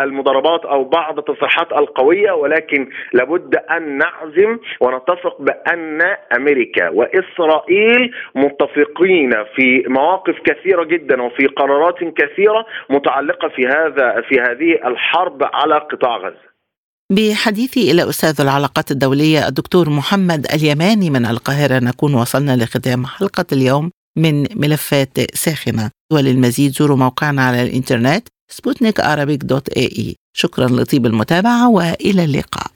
المضاربات 0.00 0.64
أو 0.64 0.84
بعض 0.84 1.18
التصريحات 1.18 1.72
القوية 1.72 2.32
ولكن 2.32 2.88
لابد 3.12 3.56
أن 3.70 3.98
نعزم 3.98 4.55
ونتفق 4.80 5.42
بأن 5.42 6.00
أمريكا 6.36 6.88
وإسرائيل 6.88 8.10
متفقين 8.34 9.30
في 9.56 9.84
مواقف 9.88 10.34
كثيرة 10.44 10.84
جدا 10.84 11.22
وفي 11.22 11.46
قرارات 11.46 11.98
كثيرة 11.98 12.66
متعلقة 12.90 13.48
في 13.48 13.62
هذا 13.66 14.22
في 14.28 14.40
هذه 14.40 14.88
الحرب 14.88 15.42
على 15.42 15.74
قطاع 15.74 16.16
غزة. 16.16 16.56
بحديثي 17.10 17.90
إلى 17.90 18.08
أستاذ 18.08 18.40
العلاقات 18.40 18.90
الدولية 18.90 19.48
الدكتور 19.48 19.90
محمد 19.90 20.46
اليماني 20.54 21.10
من 21.10 21.26
القاهرة 21.26 21.78
نكون 21.78 22.14
وصلنا 22.14 22.56
لختام 22.56 23.06
حلقة 23.06 23.44
اليوم 23.52 23.90
من 24.16 24.46
ملفات 24.56 25.18
ساخنة. 25.34 25.90
وللمزيد 26.12 26.70
زوروا 26.70 26.96
موقعنا 26.96 27.42
على 27.42 27.62
الإنترنت 27.62 28.28
سبوتنيك 28.48 29.00
dot 29.44 29.68
ae 29.68 30.16
شكرا 30.32 30.66
لطيب 30.66 31.06
المتابعة 31.06 31.70
وإلى 31.70 32.24
اللقاء. 32.24 32.75